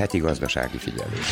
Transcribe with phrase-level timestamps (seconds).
[0.00, 1.26] Heti gazdasági figyelés.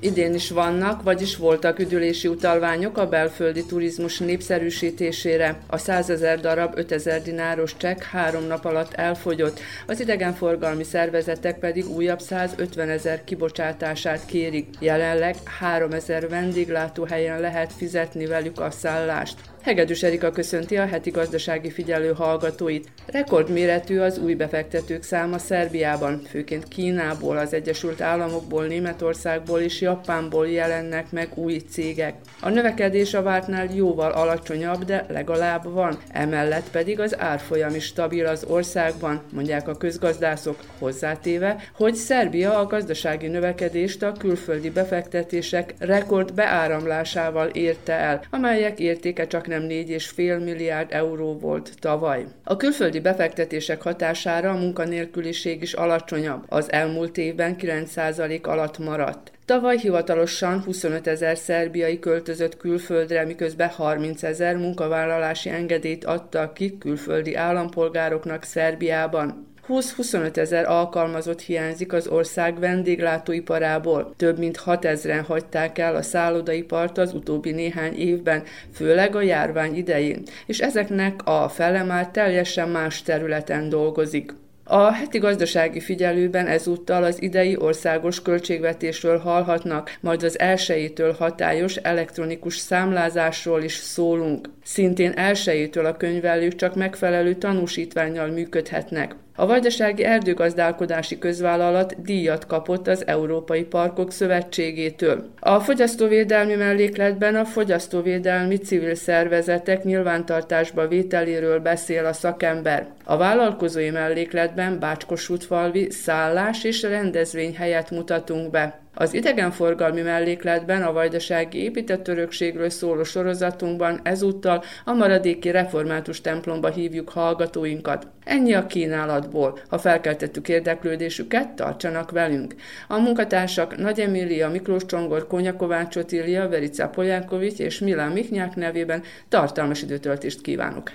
[0.00, 5.58] Idén is vannak, vagyis voltak üdülési utalványok a belföldi turizmus népszerűsítésére.
[5.66, 11.88] A 100 ezer darab 5000 dináros csekk három nap alatt elfogyott, az idegenforgalmi szervezetek pedig
[11.88, 14.68] újabb 150 ezer kibocsátását kérik.
[14.78, 19.51] Jelenleg 3000 vendéglátóhelyen lehet fizetni velük a szállást.
[19.62, 22.88] Hegedűs Erika köszönti a heti gazdasági figyelő hallgatóit.
[23.06, 31.10] Rekordméretű az új befektetők száma Szerbiában, főként Kínából, az Egyesült Államokból, Németországból és Japánból jelennek
[31.10, 32.14] meg új cégek.
[32.40, 35.98] A növekedés a vártnál jóval alacsonyabb, de legalább van.
[36.12, 42.66] Emellett pedig az árfolyam is stabil az országban, mondják a közgazdászok, hozzátéve, hogy Szerbia a
[42.66, 50.92] gazdasági növekedést a külföldi befektetések rekord beáramlásával érte el, amelyek értéke csak nem 4,5 milliárd
[50.92, 52.26] euró volt tavaly.
[52.44, 56.44] A külföldi befektetések hatására a munkanélküliség is alacsonyabb.
[56.48, 59.32] Az elmúlt évben 9% alatt maradt.
[59.44, 67.34] Tavaly hivatalosan 25 ezer szerbiai költözött külföldre, miközben 30 ezer munkavállalási engedélyt adtak ki külföldi
[67.34, 69.51] állampolgároknak Szerbiában.
[69.68, 74.14] 20-25 ezer alkalmazott hiányzik az ország vendéglátóiparából.
[74.16, 78.42] Több mint 6 ezeren hagyták el a szállodaipart az utóbbi néhány évben,
[78.74, 84.34] főleg a járvány idején, és ezeknek a fele már teljesen más területen dolgozik.
[84.64, 92.56] A heti gazdasági figyelőben ezúttal az idei országos költségvetésről hallhatnak, majd az elsőjétől hatályos elektronikus
[92.56, 94.48] számlázásról is szólunk.
[94.64, 99.14] Szintén elsőjétől a könyvelők csak megfelelő tanúsítványjal működhetnek.
[99.36, 105.30] A Vajdasági Erdőgazdálkodási Közvállalat díjat kapott az Európai Parkok Szövetségétől.
[105.40, 112.86] A fogyasztóvédelmi mellékletben a fogyasztóvédelmi civil szervezetek nyilvántartásba vételéről beszél a szakember.
[113.04, 118.81] A vállalkozói mellékletben Bácskosútfalvi szállás és rendezvény helyet mutatunk be.
[118.94, 127.08] Az idegenforgalmi mellékletben a vajdasági épített örökségről szóló sorozatunkban ezúttal a maradéki református templomba hívjuk
[127.08, 128.06] hallgatóinkat.
[128.24, 129.58] Ennyi a kínálatból.
[129.68, 132.54] Ha felkeltettük érdeklődésüket, tartsanak velünk.
[132.88, 139.02] A munkatársak Nagy Emília, Miklós Csongor, Konya Kovács Otília, Verica Polyánkovics és Milán Miknyák nevében
[139.28, 140.90] tartalmas időtöltést kívánok.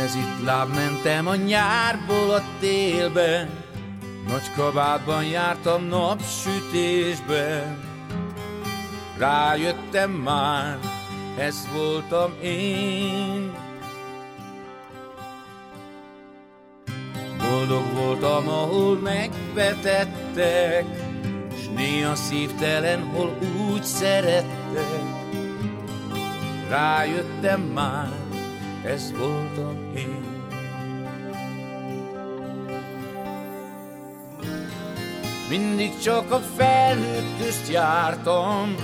[0.00, 3.48] Mezitláb mentem a nyárból a télbe,
[4.28, 7.76] Nagy kabátban jártam napsütésbe.
[9.18, 10.78] Rájöttem már,
[11.38, 13.52] ez voltam én.
[17.38, 20.84] Boldog voltam, ahol megvetettek,
[21.62, 23.38] S néha szívtelen, hol
[23.70, 25.02] úgy szerettek.
[26.68, 28.25] Rájöttem már,
[28.86, 30.34] ez voltam én.
[35.48, 38.74] Mindig csak a felhők közt jártam,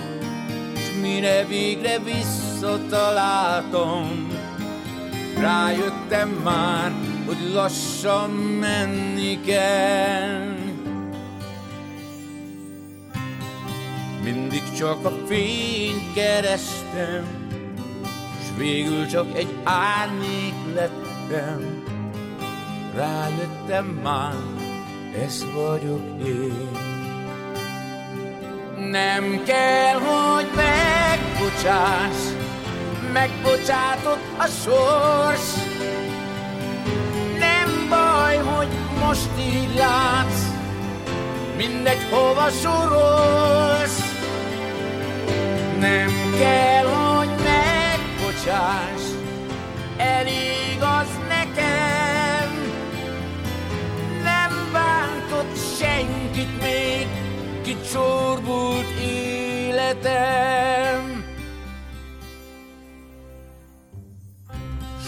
[0.76, 4.30] S mire végre visszataláltam,
[5.38, 6.92] Rájöttem már,
[7.26, 10.54] hogy lassan menni kell.
[14.22, 17.41] Mindig csak a fényt kerestem,
[18.56, 21.82] végül csak egy árnyék lettem,
[22.94, 24.34] rájöttem már,
[25.24, 26.68] ez vagyok én.
[28.90, 32.16] Nem kell, hogy megbocsáss,
[33.12, 35.54] megbocsátott a sors.
[37.38, 40.46] Nem baj, hogy most így látsz,
[41.56, 44.00] mindegy hova sorolsz.
[45.80, 47.12] Nem kell, hogy
[48.42, 49.03] bocsáss,
[49.97, 52.50] elég az nekem.
[54.22, 57.06] Nem bántott senkit még,
[57.62, 58.87] kicsorbult
[59.70, 60.44] életem.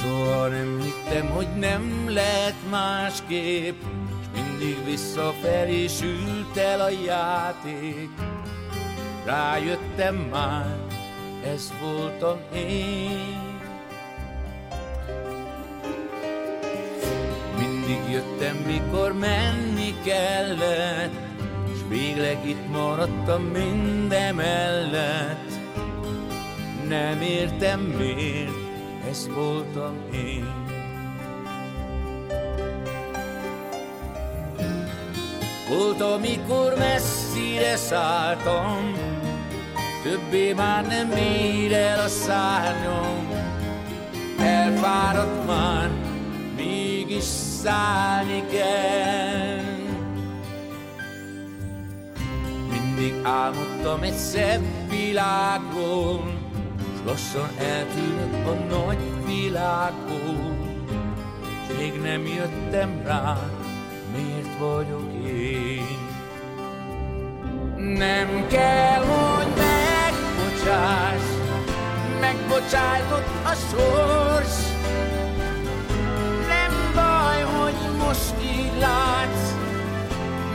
[0.00, 3.82] Soha nem hittem, hogy nem lehet másképp,
[4.20, 8.10] és mindig visszafelé sült el a játék.
[9.24, 10.83] Rájöttem már,
[11.52, 13.60] ez voltam én.
[17.58, 21.12] Mindig jöttem, mikor menni kellett,
[21.72, 25.52] és végleg itt maradtam mindemellett.
[26.88, 28.50] Nem értem miért,
[29.10, 30.62] ez voltam én.
[35.68, 38.94] Volt, amikor messzire szálltam,
[40.04, 43.28] többé már nem ér el a szárnyom.
[44.38, 45.90] Elfáradt már,
[46.56, 47.24] mégis
[47.62, 49.62] szállni kell.
[52.70, 56.38] Mindig álmodtam egy szebb világról,
[56.96, 60.56] s lassan eltűnök a nagy világból.
[61.78, 63.38] Még nem jöttem rá,
[64.16, 65.98] miért vagyok én.
[67.76, 69.23] Nem kell, hogy
[70.64, 71.22] megbocsáss,
[72.20, 74.56] megbocsájtott a sors.
[76.48, 79.52] Nem baj, hogy most így látsz,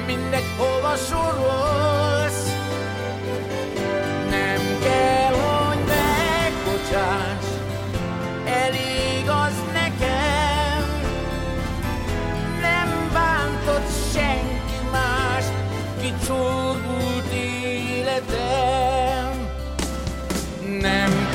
[0.06, 2.48] mindegy hova sorolsz.
[4.30, 5.29] Nem kell,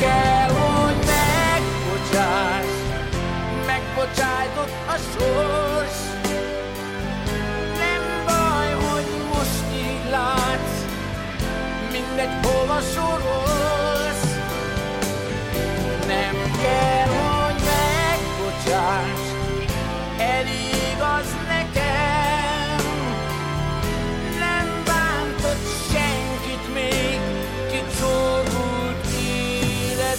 [0.04, 2.72] kell, hogy megbocsáss,
[3.66, 5.98] megbocsájtott a sors.
[7.82, 10.76] Nem baj, hogy most így látsz,
[11.92, 14.26] mindegy hova sorolsz.
[16.06, 16.93] Nem kell,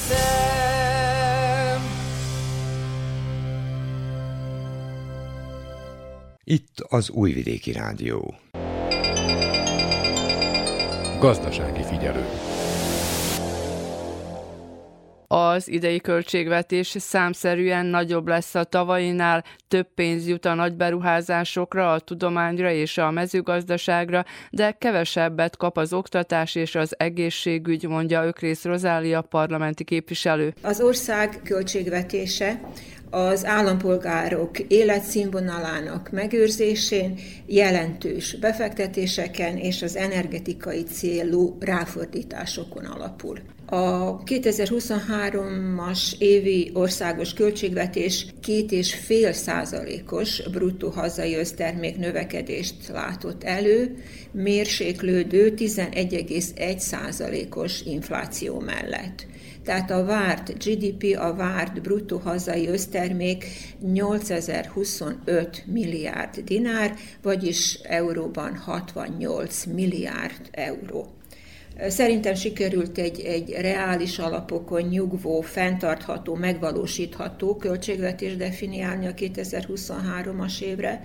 [0.09, 1.81] életem.
[6.43, 8.35] Itt az Újvidéki Rádió.
[11.19, 12.44] Gazdasági figyelő.
[15.37, 21.99] Az idei költségvetés számszerűen nagyobb lesz a tavainál, több pénz jut a nagy beruházásokra, a
[21.99, 29.21] tudományra és a mezőgazdaságra, de kevesebbet kap az oktatás és az egészségügy, mondja Ökrész Rozália
[29.21, 30.53] parlamenti képviselő.
[30.61, 32.59] Az ország költségvetése
[33.09, 43.39] az állampolgárok életszínvonalának megőrzésén jelentős befektetéseken és az energetikai célú ráfordításokon alapul.
[43.65, 54.03] A 2023-as évi országos költségvetés két és fél százalékos bruttó hazai össztermék növekedést látott elő,
[54.31, 59.25] mérséklődő 11,1 százalékos infláció mellett.
[59.63, 63.45] Tehát a várt GDP, a várt bruttó hazai össztermék
[63.79, 71.14] 8025 milliárd dinár, vagyis euróban 68 milliárd euró.
[71.79, 81.01] Szerintem sikerült egy, egy reális alapokon nyugvó, fenntartható, megvalósítható költségvetés definiálni a 2023-as évre.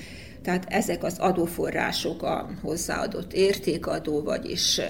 [0.43, 4.81] Tehát ezek az adóforrások a hozzáadott értékadó, vagyis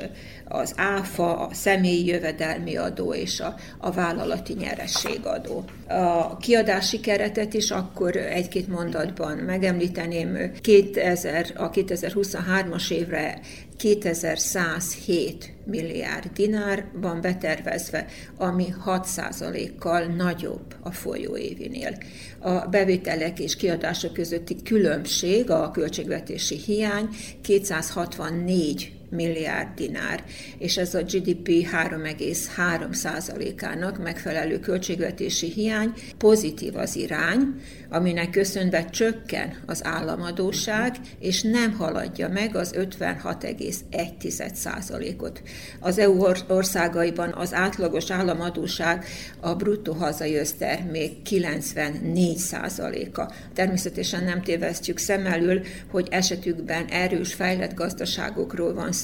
[0.48, 5.64] az áfa, a személyi jövedelmi adó és a, a vállalati nyerességadó.
[5.88, 10.52] A kiadási keretet is akkor egy-két mondatban megemlíteném.
[10.62, 13.40] 2000, a 2023-as évre
[13.84, 18.06] 2107 milliárd dinár van betervezve,
[18.38, 21.98] ami 6%-kal nagyobb a folyóévinél.
[22.40, 27.10] A bevételek és kiadások közötti különbség, a költségvetési hiány
[27.42, 30.24] 264 milliárd dinár,
[30.58, 39.86] és ez a GDP 3,3%-ának megfelelő költségvetési hiány, pozitív az irány, aminek köszönve csökken az
[39.86, 45.42] államadóság, és nem haladja meg az 56,1%-ot.
[45.80, 49.06] Az EU országaiban az átlagos államadóság
[49.40, 53.34] a bruttó hazai össztermék 94%-a.
[53.54, 59.03] Természetesen nem tévesztjük szem elől, hogy esetükben erős fejlett gazdaságokról van szó,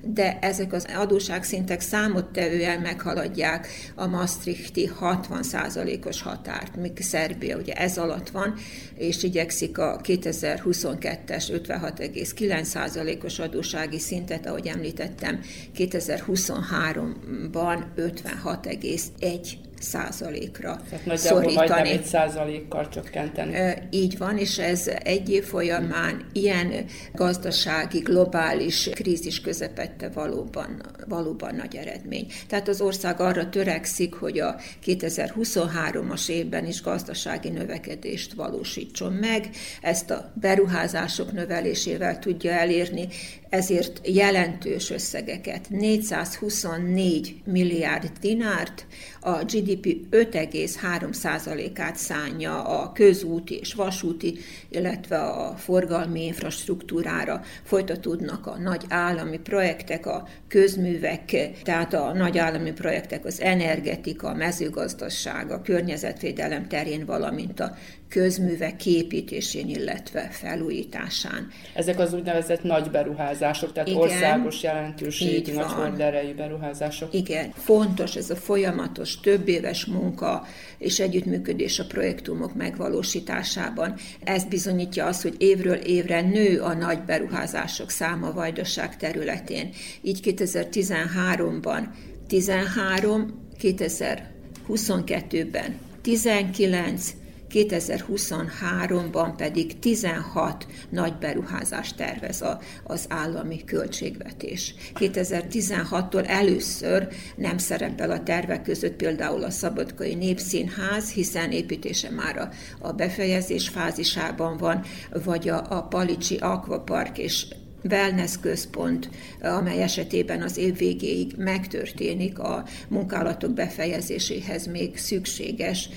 [0.00, 8.30] de ezek az adóságszintek számottevően meghaladják a Maastrichti 60%-os határt, míg Szerbia ugye ez alatt
[8.30, 8.54] van,
[8.94, 15.40] és igyekszik a 2022-es 56,9%-os adósági szintet, ahogy említettem,
[15.76, 21.90] 2023-ban 56,1 százalékra Tehát szorítani.
[21.90, 23.74] egy százalékkal csökkenteni.
[23.90, 31.76] Így van, és ez egy év folyamán ilyen gazdasági, globális krízis közepette valóban, valóban nagy
[31.76, 32.26] eredmény.
[32.48, 34.56] Tehát az ország arra törekszik, hogy a
[34.86, 39.50] 2023-as évben is gazdasági növekedést valósítson meg.
[39.82, 43.08] Ezt a beruházások növelésével tudja elérni,
[43.48, 48.86] ezért jelentős összegeket, 424 milliárd dinárt,
[49.20, 54.38] a GDP 5,3%-át szánja a közúti és vasúti,
[54.68, 57.42] illetve a forgalmi infrastruktúrára.
[57.64, 64.34] Folytatódnak a nagy állami projektek, a közművek, tehát a nagy állami projektek az energetika, a
[64.34, 67.76] mezőgazdaság, a környezetvédelem terén, valamint a
[68.08, 71.48] közművek képítésén, illetve felújításán.
[71.74, 77.14] Ezek az úgynevezett nagy beruházások, tehát Igen, országos jelentőségű, nagy horderejű beruházások.
[77.14, 80.46] Igen, fontos ez a folyamatos több éves munka
[80.78, 83.94] és együttműködés a projektumok megvalósításában.
[84.24, 89.70] Ez bizonyítja azt, hogy évről évre nő a nagy beruházások száma Vajdaság területén.
[90.02, 91.82] Így 2013-ban
[92.26, 97.14] 13, 2022-ben 19,
[97.50, 104.74] 2023-ban pedig 16 nagy beruházást tervez a, az állami költségvetés.
[104.94, 112.48] 2016-tól először nem szerepel a tervek között például a Szabadkai Népszínház, hiszen építése már a,
[112.78, 114.84] a befejezés fázisában van,
[115.24, 117.46] vagy a, a Palicsi Aquapark és
[117.84, 125.88] wellness központ, amely esetében az év végéig megtörténik a munkálatok befejezéséhez még szükséges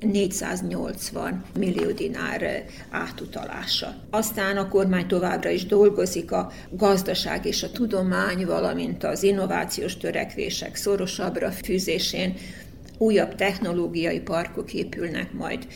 [0.00, 3.94] 480 millió dinár átutalása.
[4.10, 10.76] Aztán a kormány továbbra is dolgozik a gazdaság és a tudomány, valamint az innovációs törekvések
[10.76, 12.34] szorosabbra fűzésén,
[12.98, 15.66] újabb technológiai parkok épülnek majd.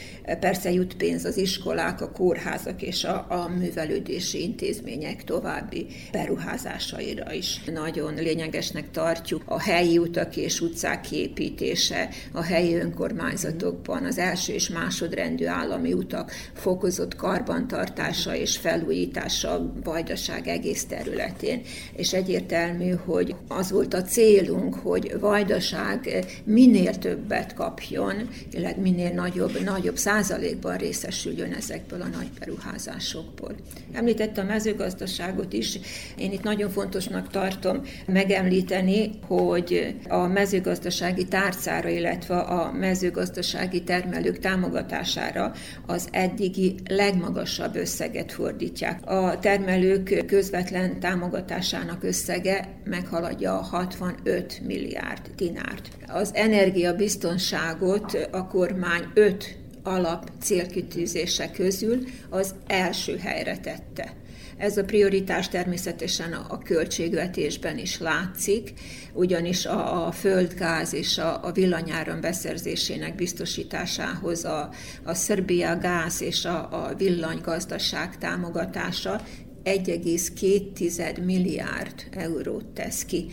[0.41, 7.61] Persze jut pénz az iskolák, a kórházak és a, a művelődési intézmények további beruházásaira is.
[7.73, 14.69] Nagyon lényegesnek tartjuk a helyi utak és utcák kiépítése a helyi önkormányzatokban, az első és
[14.69, 21.61] másodrendű állami utak fokozott karbantartása és felújítása a Vajdaság egész területén.
[21.97, 29.13] És egyértelmű, hogy az volt a célunk, hogy Vajdaság minél több többet kapjon, illetve minél
[29.13, 33.55] nagyobb, nagyobb százalékban részesüljön ezekből a nagy beruházásokból.
[33.93, 35.79] Említette a mezőgazdaságot is.
[36.17, 45.53] Én itt nagyon fontosnak tartom megemlíteni, hogy a mezőgazdasági tárcára, illetve a mezőgazdasági termelők támogatására
[45.87, 49.11] az eddigi legmagasabb összeget fordítják.
[49.11, 55.89] A termelők közvetlen támogatásának összege meghaladja a 65 milliárd dinárt.
[56.07, 64.13] Az energia biztonságot a kormány öt alap célkitűzése közül az első helyre tette.
[64.57, 68.73] Ez a prioritás természetesen a költségvetésben is látszik,
[69.13, 74.71] ugyanis a, a földgáz és a, a villanyáram beszerzésének biztosításához a,
[75.03, 79.21] a Szerbia gáz és a, a villanygazdaság támogatása
[79.65, 83.27] 1,2 milliárd eurót tesz ki.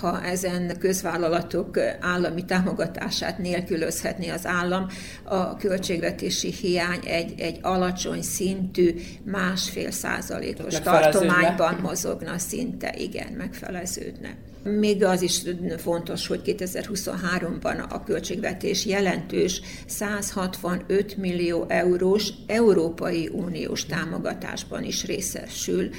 [0.00, 4.86] Ha ezen közvállalatok állami támogatását nélkülözhetné az állam,
[5.24, 14.36] a költségvetési hiány egy, egy alacsony szintű másfél százalékos tartományban mozogna szinte, igen, megfeleződne.
[14.64, 15.42] Még az is
[15.78, 25.90] fontos, hogy 2023-ban a költségvetés jelentős 165 millió eurós Európai Uniós támogatásban is részesül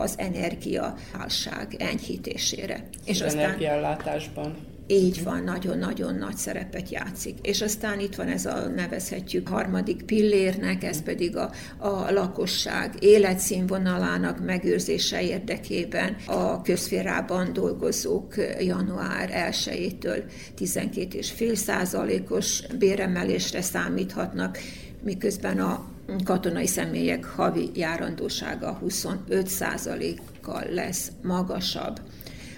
[0.00, 2.88] az energiaválság enyhítésére.
[3.14, 4.56] És az aztán energiállátásban.
[4.86, 7.38] Így van, nagyon-nagyon nagy szerepet játszik.
[7.42, 14.44] És aztán itt van ez a nevezhetjük harmadik pillérnek, ez pedig a, a lakosság életszínvonalának
[14.44, 20.22] megőrzése érdekében a közférában dolgozók január 1-től
[20.58, 24.58] 12,5 százalékos béremelésre számíthatnak,
[25.02, 25.88] miközben a
[26.24, 32.00] katonai személyek havi járandósága 25 százalékkal lesz magasabb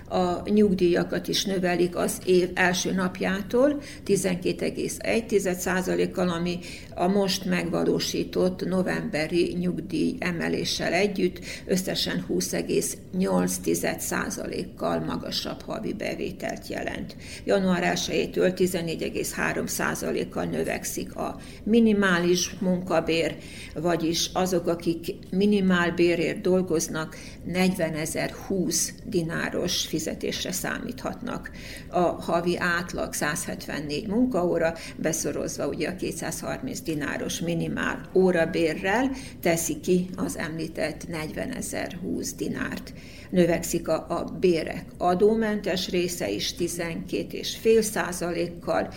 [0.09, 6.59] a nyugdíjakat is növelik az év első napjától 12,1%-kal, ami
[6.99, 17.17] a most megvalósított novemberi nyugdíj emeléssel együtt összesen 20,8%-kal magasabb havi bevételt jelent.
[17.45, 23.37] Január 1-től 14,3%-kal növekszik a minimális munkabér,
[23.75, 27.17] vagyis azok, akik minimál bérért dolgoznak,
[27.49, 31.51] 40.020 dináros fizetésre számíthatnak.
[31.89, 40.37] A havi átlag 174 munkaóra, beszorozva ugye a 230 dináros minimál órabérrel teszi ki az
[40.37, 42.93] említett 40 ezer 20 dinárt.
[43.31, 48.89] Növekszik a, a bérek adómentes része is 12,5 százalékkal,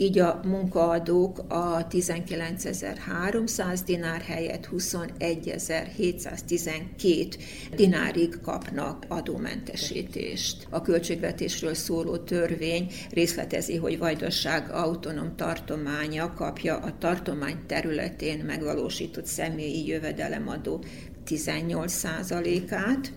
[0.00, 7.34] így a munkaadók a 19.300 dinár helyett 21.712
[7.74, 10.66] dinárig kapnak adómentesítést.
[10.70, 19.86] A költségvetésről szóló törvény részletezi, hogy Vajdaság autonóm tartománya kapja a tartomány területén megvalósított személyi
[19.86, 20.84] jövedelemadó
[21.26, 23.12] 18%-át,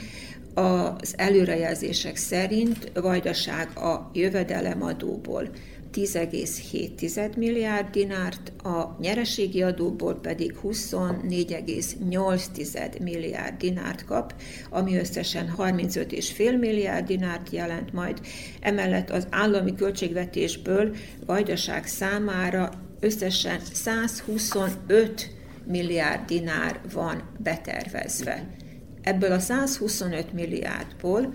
[0.54, 5.50] az előrejelzések szerint Vajdaság a jövedelemadóból
[5.94, 14.34] 10,7 milliárd dinárt, a nyereségi adóból pedig 24,8 milliárd dinárt kap,
[14.70, 18.20] ami összesen 35,5 milliárd dinárt jelent majd.
[18.60, 22.70] Emellett az állami költségvetésből Vajdaság számára
[23.00, 25.30] összesen 125
[25.64, 28.46] milliárd dinár van betervezve.
[29.02, 31.32] Ebből a 125 milliárdból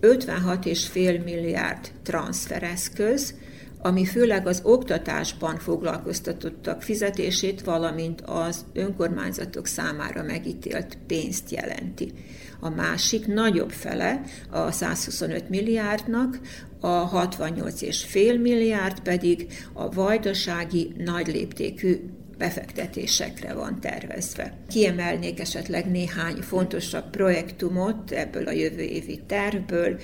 [0.00, 3.34] 56,5 milliárd transfereszköz,
[3.82, 12.12] ami főleg az oktatásban foglalkoztatottak fizetését, valamint az önkormányzatok számára megítélt pénzt jelenti.
[12.60, 14.20] A másik nagyobb fele
[14.50, 16.40] a 125 milliárdnak,
[16.80, 22.00] a 68,5 milliárd pedig a vajdasági nagyléptékű
[22.38, 24.54] befektetésekre van tervezve.
[24.68, 29.98] Kiemelnék esetleg néhány fontosabb projektumot ebből a jövő évi tervből,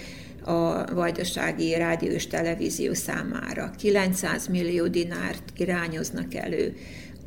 [0.49, 3.71] a vajdasági rádió és televízió számára.
[3.79, 6.77] 900 millió dinárt irányoznak elő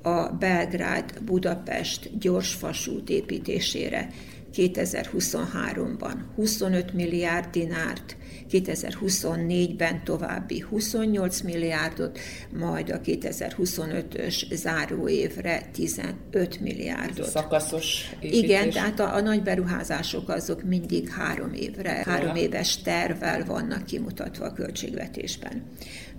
[0.01, 4.09] a Belgrád-Budapest gyorsfasút építésére
[4.55, 6.13] 2023-ban.
[6.35, 8.15] 25 milliárd dinárt
[8.51, 12.19] 2024-ben további 28 milliárdot,
[12.59, 17.29] majd a 2025-ös záróévre 15 milliárdot.
[17.29, 18.39] Szakaszos építés.
[18.39, 24.45] Igen, tehát a, a nagy beruházások azok mindig három évre, három éves tervvel vannak kimutatva
[24.45, 25.63] a költségvetésben.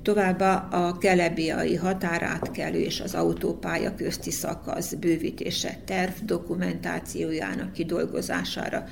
[0.02, 8.84] Továbbá a kelebiai határátkelő és az autópálya közti szakasz bővítése terv dokumentációjának kidolgozására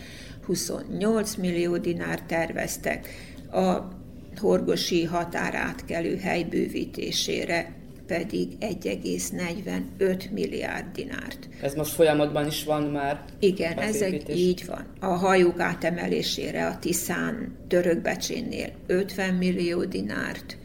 [0.46, 3.08] 28 millió dinár terveztek,
[3.52, 3.88] a
[4.36, 7.74] horgosi határátkelő hely bővítésére
[8.06, 11.48] pedig 1,45 milliárd dinárt.
[11.62, 13.24] Ez most folyamatban is van már?
[13.38, 14.86] Igen, ez egy, így van.
[15.00, 20.56] A hajók átemelésére a Tiszán törökbecsénnél 50 millió dinárt,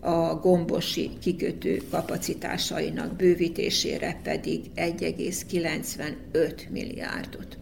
[0.00, 7.55] a gombosi kikötő kapacitásainak bővítésére pedig 1,95 milliárdot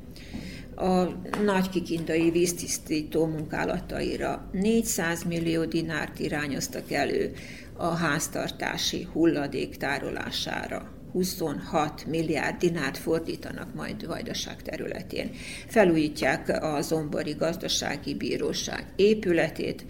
[0.77, 1.05] a
[1.45, 7.33] nagy kikindai víztisztító munkálataira 400 millió dinárt irányoztak elő
[7.77, 10.93] a háztartási hulladék tárolására.
[11.13, 15.31] 26 milliárd dinárt fordítanak majd Vajdaság területén.
[15.67, 19.85] Felújítják a Zombori Gazdasági Bíróság épületét,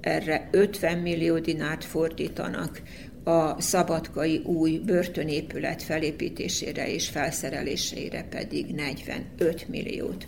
[0.00, 2.82] erre 50 millió dinárt fordítanak,
[3.28, 10.26] a szabadkai új börtönépület felépítésére és felszerelésére pedig 45 milliót.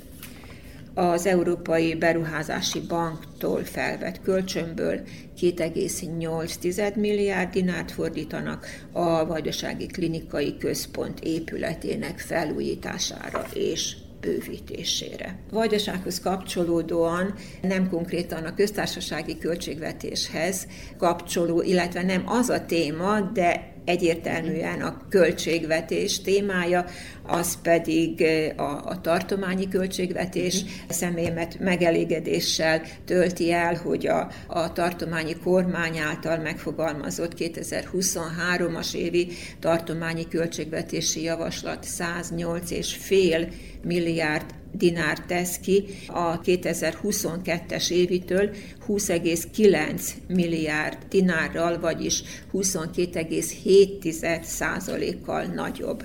[0.94, 5.00] Az Európai Beruházási Banktól felvett kölcsönből
[5.40, 15.38] 2,8 milliárd dinárt fordítanak a Vajdasági Klinikai Központ épületének felújítására és bővítésére.
[15.50, 20.66] Vajdasághoz kapcsolódóan nem konkrétan a köztársasági költségvetéshez
[20.98, 26.84] kapcsoló, illetve nem az a téma, de egyértelműen a költségvetés témája,
[27.22, 28.24] az pedig
[28.56, 30.64] a, a tartományi költségvetés.
[30.88, 39.28] Személyemet megelégedéssel tölti el, hogy a, a tartományi kormány által megfogalmazott 2023-as évi
[39.60, 48.50] tartományi költségvetési javaslat 108,5 milliárd dinár tesz ki, a 2022-es évitől
[48.88, 56.04] 20,9 milliárd dinárral, vagyis 22,7 százalékkal nagyobb.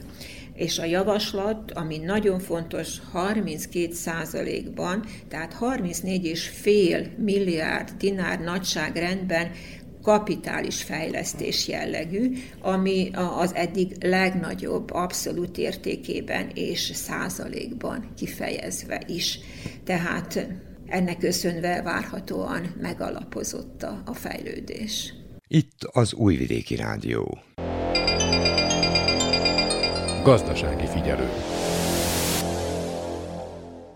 [0.55, 9.51] És a javaslat, ami nagyon fontos, 32 százalékban, tehát 34,5 milliárd dinár nagyságrendben
[10.05, 19.39] kapitális fejlesztés jellegű, ami az eddig legnagyobb abszolút értékében és százalékban kifejezve is.
[19.83, 20.47] Tehát
[20.87, 25.13] ennek köszönve várhatóan megalapozott a fejlődés.
[25.47, 27.37] Itt az Újvidéki Rádió.
[30.23, 31.29] Gazdasági figyelő.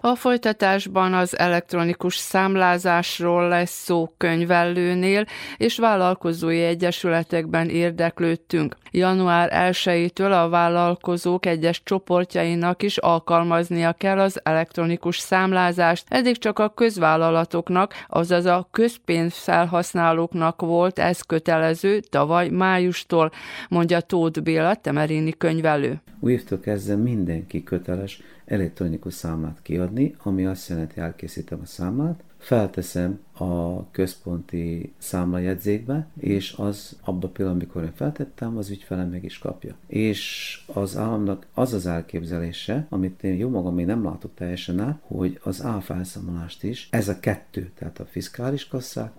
[0.02, 5.26] A folytatásban az elektronikus számlázásról lesz szó könyvellőnél,
[5.58, 8.76] és vállalkozói egyesületekben érdeklődtünk.
[8.92, 16.06] Január 1-től a vállalkozók egyes csoportjainak is alkalmaznia kell az elektronikus számlázást.
[16.08, 23.32] Eddig csak a közvállalatoknak, azaz a közpénzfelhasználóknak volt ez kötelező tavaly májustól,
[23.70, 26.02] mondja Tóth Béla, Temerini könyvelő.
[26.20, 33.88] Újtól kezdve mindenki köteles elektronikus számlát kiadni, ami azt jelenti, elkészítem a számlát, felteszem a
[33.92, 39.76] központi számlajegyzékbe, és az abban a pillanatban, amikor én feltettem, az ügyfelem meg is kapja.
[39.88, 45.00] És az államnak az az elképzelése, amit én jó magam még nem látok teljesen át,
[45.02, 49.12] hogy az áfelszámolást is, ez a kettő, tehát a fiskális kasszák,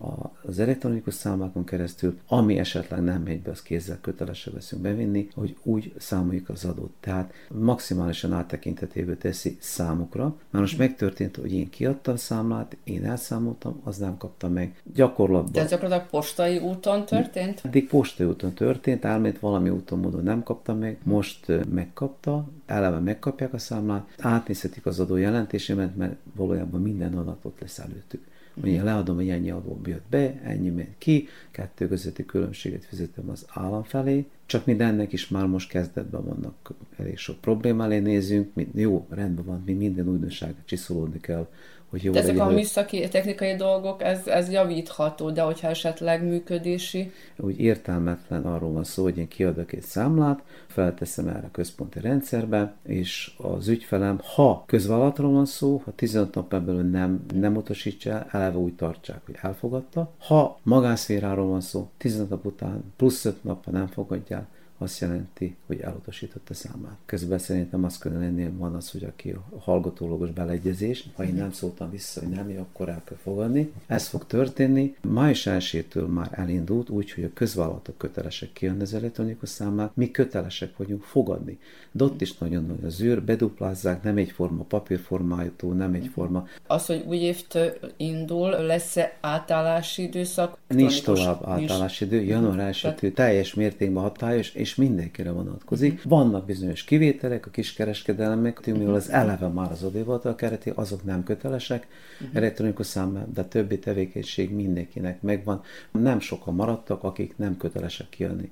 [0.43, 5.57] az elektronikus számlákon keresztül, ami esetleg nem megy be, az kézzel kötelesre veszünk bevinni, hogy
[5.63, 6.93] úgy számoljuk az adót.
[7.01, 10.37] Tehát maximálisan áttekintetéből teszi számukra.
[10.51, 14.83] Már most megtörtént, hogy én kiadtam számlát, én elszámoltam, az nem kapta meg.
[14.95, 15.53] Gyakorlatban.
[15.53, 17.61] De ez gyakorlatilag postai úton történt?
[17.65, 23.53] Eddig postai úton történt, elmét valami úton módon nem kapta meg, most megkapta, eleve megkapják
[23.53, 28.29] a számlát, átnézhetik az adó jelentésemet, mert valójában minden adatot lesz előttük.
[28.63, 33.47] Ugye leadom, hogy ennyi adó jött be, ennyi ment ki, kettő közötti különbséget fizetem az
[33.49, 39.07] állam felé, csak mindennek is már most kezdetben vannak elég sok probléma elé nézünk, jó,
[39.09, 41.47] rendben van, mi minden újdonság csiszolódni kell
[41.91, 47.13] hogy jó de ezek a műszaki, technikai dolgok, ez, ez javítható, de hogyha esetleg működési...
[47.37, 52.75] Úgy értelmetlen arról van szó, hogy én kiadok egy számlát, felteszem erre a központi rendszerbe,
[52.87, 58.57] és az ügyfelem, ha közvállalatról van szó, ha 15 nap ebből nem, nem utasítja, eleve
[58.57, 60.13] úgy tartsák, hogy elfogadta.
[60.19, 64.47] Ha magánszféráról van szó, 15 nap után plusz 5 nap, ha nem fogadják,
[64.83, 66.97] azt jelenti, hogy elutasította számát.
[67.07, 71.53] Közben szerintem az kellene lenni, van az, hogy aki a hallgatólogos beleegyezés, ha én nem
[71.53, 73.73] szóltam vissza, hogy nem, akkor el kell fogadni.
[73.87, 74.95] Ez fog történni.
[75.09, 81.03] Május 1 már elindult, úgyhogy a közvállalatok kötelesek kijönni az elektronikus számát, mi kötelesek vagyunk
[81.03, 81.59] fogadni.
[81.93, 86.47] De ott is nagyon nagy az űr, beduplázzák, nem egyforma papírformájú, nem egyforma.
[86.67, 90.59] Az, hogy új évtől indul, lesz-e átállási időszak?
[90.67, 96.03] Nincs tovább átállási idő, január 1 teljes mértékben hatályos, és és mindenkire vonatkozik.
[96.03, 99.87] Vannak bizonyos kivételek, a kiskereskedelemek, mivel az eleve már az
[100.25, 101.87] a kereti, azok nem kötelesek
[102.33, 105.63] elektronikus számlán, de többi tevékenység mindenkinek megvan.
[105.91, 108.51] Nem sokan maradtak, akik nem kötelesek kijönni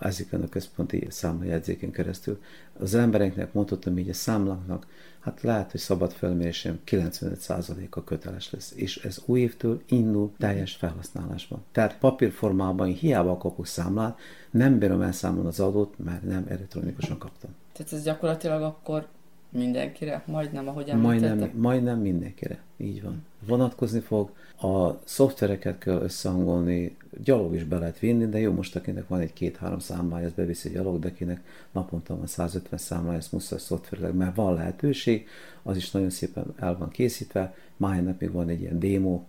[0.00, 2.40] ezeken a központi számlajegyzéken keresztül.
[2.78, 4.86] Az embereknek mondhatom így a számláknak,
[5.22, 11.64] hát lehet, hogy szabad felmérésem 95%-a köteles lesz, és ez új évtől indul teljes felhasználásban.
[11.72, 14.18] Tehát papírformában hiába kapok számlát,
[14.50, 17.50] nem bírom elszámolni az adót, mert nem elektronikusan kaptam.
[17.72, 19.06] Tehát ez gyakorlatilag akkor
[19.48, 21.28] mindenkire, majdnem, ahogy említettek?
[21.28, 23.24] Majdnem, majdnem mindenkire, így van.
[23.46, 24.30] Vonatkozni fog,
[24.62, 29.32] a szoftvereket kell összehangolni, gyalog is be lehet vinni, de jó, most akinek van egy
[29.32, 31.40] két-három számlája, ez beviszi gyalog, de akinek
[31.72, 35.26] naponta van 150 számlája, ezt muszáj szoftverleg, mert van lehetőség,
[35.62, 39.22] az is nagyon szépen el van készítve, májnak még van egy ilyen démo,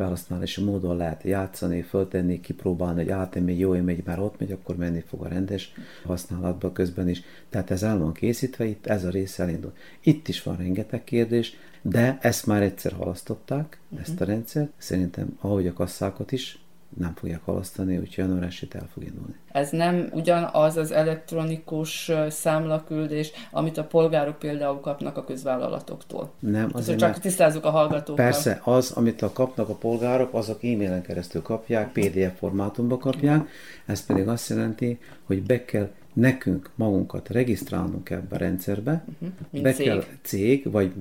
[0.00, 4.76] felhasználási módon lehet játszani, föltenni, kipróbálni, hogy át még jó megy, már ott megy, akkor
[4.76, 5.72] menni fog a rendes
[6.04, 7.22] használatba közben is.
[7.48, 9.72] Tehát ez el van készítve, itt ez a rész elindul.
[10.00, 14.00] Itt is van rengeteg kérdés, de ezt már egyszer halasztották, uh-huh.
[14.00, 14.70] ezt a rendszert.
[14.76, 16.58] Szerintem, ahogy a kasszákat is,
[16.98, 19.34] nem fogják halasztani, úgyhogy január 1 el fog indulni.
[19.52, 26.30] Ez nem ugyanaz az elektronikus számlaküldés, amit a polgárok például kapnak a közvállalatoktól.
[26.38, 27.20] Nem, azért csak nem.
[27.20, 28.24] tisztázzuk a hallgatókkal.
[28.24, 33.48] Persze, az, amit a kapnak a polgárok, azok e-mailen keresztül kapják, PDF formátumba kapják,
[33.86, 39.62] ez pedig azt jelenti, hogy be kell nekünk magunkat regisztrálnunk ebbe a rendszerbe, uh-huh.
[39.62, 39.86] be cég.
[39.86, 40.92] kell cég, vagy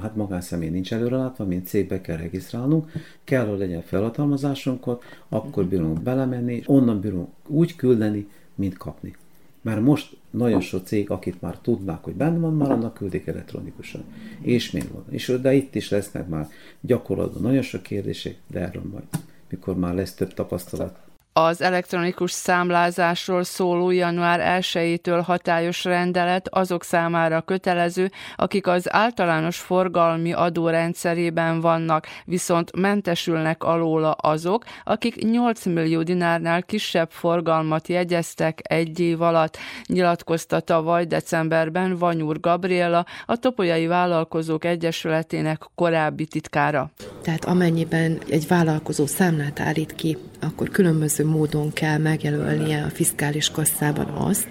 [0.00, 2.92] hát magánszemély nincs előrelátva, mint cégbe kell regisztrálnunk,
[3.24, 9.16] kell, hogy legyen felhatalmazásunkat, akkor bírunk belemenni, onnan bírunk úgy küldeni, mint kapni.
[9.62, 14.04] Mert most nagyon sok cég, akit már tudnák, hogy benne van, már annak küldik elektronikusan.
[14.40, 15.04] És még van.
[15.08, 16.48] És de itt is lesznek már
[16.80, 19.04] gyakorlatban nagyon sok kérdések, de erről majd,
[19.48, 21.07] mikor már lesz több tapasztalat.
[21.32, 30.32] Az elektronikus számlázásról szóló január 1-től hatályos rendelet azok számára kötelező, akik az általános forgalmi
[30.32, 39.00] adó rendszerében vannak, viszont mentesülnek alóla azok, akik 8 millió dinárnál kisebb forgalmat jegyeztek egy
[39.00, 46.90] év alatt, nyilatkozta tavaly decemberben Vanyúr Gabriela, a Topolyai Vállalkozók Egyesületének korábbi titkára.
[47.22, 54.06] Tehát amennyiben egy vállalkozó számlát állít ki, akkor különböző módon kell megjelölnie a fiskális kasszában
[54.06, 54.48] azt,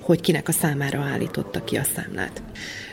[0.00, 2.42] hogy kinek a számára állította ki a számlát.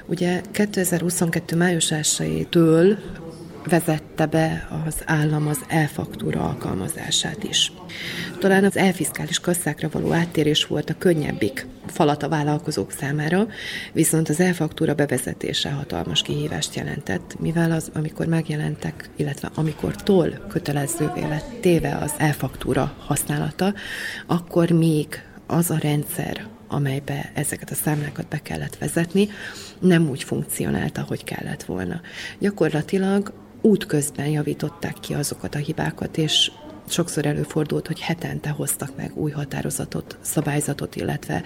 [0.06, 1.56] Ugye 2022.
[1.56, 2.98] május 1-től
[3.63, 7.71] vezette be az állam az e-faktúra alkalmazását is.
[8.39, 13.47] Talán az elfiskális kasszákra való áttérés volt a könnyebbik falat a vállalkozók számára,
[13.91, 21.21] viszont az e-faktúra bevezetése hatalmas kihívást jelentett, mivel az, amikor megjelentek, illetve amikor toll kötelezővé
[21.21, 23.73] lett téve az e-faktúra használata,
[24.28, 25.08] akkor még
[25.47, 29.30] az a rendszer, amelybe ezeket a számlákat be kellett vezetni,
[29.80, 32.02] nem úgy funkcionált, ahogy kellett volna.
[32.39, 36.52] Gyakorlatilag útközben javították ki azokat a hibákat, és
[36.88, 41.43] sokszor előfordult, hogy hetente hoztak meg új határozatot, szabályzatot, illetve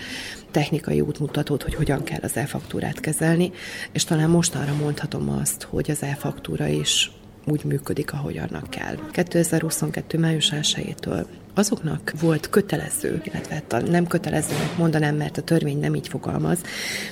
[0.52, 3.52] technikai útmutatót, hogy hogyan kell az e-faktúrát kezelni,
[3.92, 7.12] és talán most arra mondhatom azt, hogy az e-faktúra is
[7.46, 8.96] úgy működik, ahogy annak kell.
[9.12, 10.18] 2022.
[10.18, 11.26] május 1-től
[11.58, 16.60] azoknak volt kötelező, illetve hát nem kötelezőnek mondanám, mert a törvény nem így fogalmaz,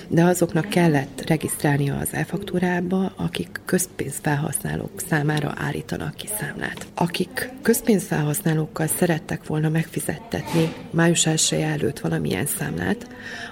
[0.08, 6.88] de azoknak kellett regisztrálnia az e-faktúrába, akik közpénzfelhasználók számára állítanak ki számlát.
[6.96, 13.08] Akik közpénzfelhasználókkal szerettek volna megfizettetni május 1 előtt valamilyen számlát,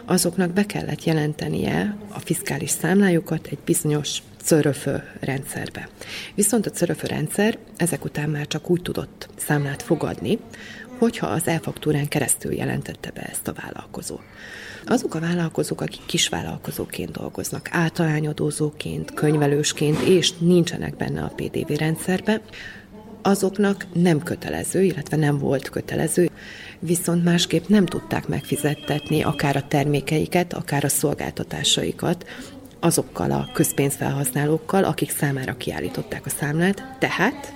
[0.05, 5.89] azoknak be kellett jelentenie a fiskális számlájukat egy bizonyos cöröfő rendszerbe.
[6.35, 10.39] Viszont a cöröfő rendszer ezek után már csak úgy tudott számlát fogadni,
[11.03, 14.19] hogyha az elfaktúrán keresztül jelentette be ezt a vállalkozó.
[14.85, 22.41] Azok a vállalkozók, akik kisvállalkozóként dolgoznak, általányadózóként, könyvelősként, és nincsenek benne a PDV rendszerbe,
[23.21, 26.29] azoknak nem kötelező, illetve nem volt kötelező,
[26.79, 32.25] viszont másképp nem tudták megfizettetni akár a termékeiket, akár a szolgáltatásaikat
[32.79, 37.53] azokkal a közpénzfelhasználókkal, akik számára kiállították a számlát, tehát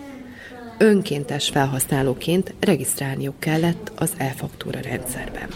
[0.78, 5.50] önkéntes felhasználóként regisztrálniuk kellett az e-faktúra rendszerben.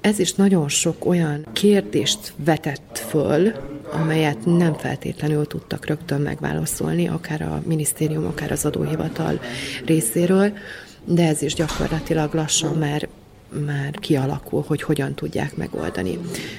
[0.00, 3.52] Ez is nagyon sok olyan kérdést vetett föl,
[3.92, 9.40] amelyet nem feltétlenül tudtak rögtön megválaszolni, akár a minisztérium, akár az adóhivatal
[9.84, 10.52] részéről,
[11.04, 13.08] de ez is gyakorlatilag lassan már
[13.66, 16.18] már kialakul, hogy hogyan tudják megoldani.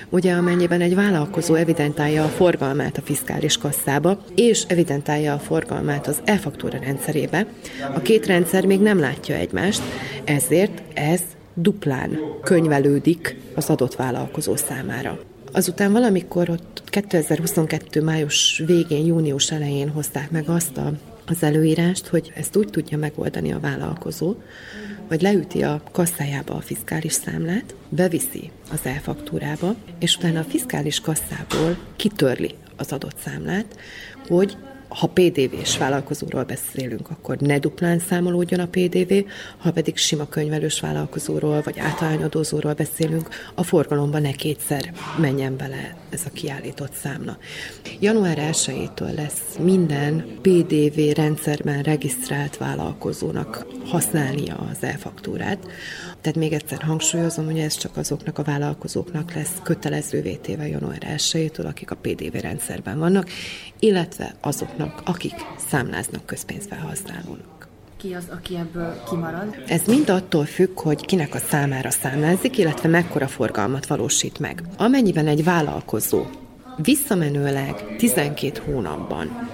[0.10, 6.22] Ugye amennyiben egy vállalkozó evidentálja a forgalmát a fiskális kasszába, és evidentálja a forgalmát az
[6.24, 7.46] e-faktúra rendszerébe,
[7.94, 9.82] a két rendszer még nem látja egymást,
[10.24, 11.22] ezért ez
[11.54, 15.20] duplán könyvelődik az adott vállalkozó számára.
[15.54, 18.02] Azután valamikor ott 2022.
[18.02, 20.94] május végén, június elején hozták meg azt a,
[21.26, 24.36] az előírást, hogy ezt úgy tudja megoldani a vállalkozó,
[25.12, 31.78] vagy leüti a kasszájába a fiskális számlát, beviszi az elfaktúrába, és utána a fiskális kasszából
[31.96, 33.80] kitörli az adott számlát,
[34.28, 34.58] hogy
[34.94, 39.14] ha PDV-s vállalkozóról beszélünk, akkor ne duplán számolódjon a PDV,
[39.58, 46.22] ha pedig sima könyvelős vállalkozóról vagy általányadózóról beszélünk, a forgalomban ne kétszer menjen bele ez
[46.26, 47.38] a kiállított számla.
[48.00, 55.68] Január 1-től lesz minden PDV rendszerben regisztrált vállalkozónak használnia az e-faktúrát.
[56.22, 61.66] Tehát még egyszer hangsúlyozom, hogy ez csak azoknak a vállalkozóknak lesz kötelezővé téve január 1-től,
[61.66, 63.30] akik a PDV rendszerben vannak,
[63.80, 65.34] illetve azoknak, akik
[65.70, 67.68] számláznak közpénzfelhasználónak.
[67.98, 69.64] Ki az, aki ebből kimarad?
[69.68, 74.64] Ez mind attól függ, hogy kinek a számára számlázik, illetve mekkora forgalmat valósít meg.
[74.78, 76.26] Amennyiben egy vállalkozó
[76.78, 79.50] visszamenőleg 12 hónapban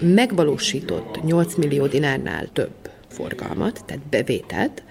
[0.00, 4.82] megvalósított 8 millió dinárnál több forgalmat, tehát bevételt,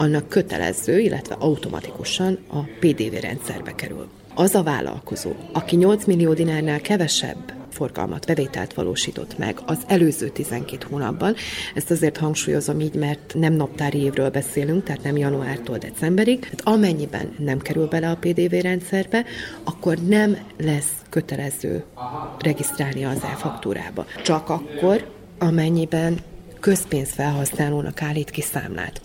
[0.00, 4.08] annak kötelező, illetve automatikusan a PDV rendszerbe kerül.
[4.34, 10.86] Az a vállalkozó, aki 8 millió dinárnál kevesebb forgalmat, bevételt valósított meg az előző 12
[10.90, 11.34] hónapban.
[11.74, 16.38] Ezt azért hangsúlyozom így, mert nem naptári évről beszélünk, tehát nem januártól decemberig.
[16.38, 19.24] Tehát amennyiben nem kerül bele a PDV rendszerbe,
[19.64, 21.84] akkor nem lesz kötelező
[22.38, 24.06] regisztrálni az e-faktúrába.
[24.22, 26.18] Csak akkor, amennyiben
[26.60, 29.00] közpénzfelhasználónak állít ki számlát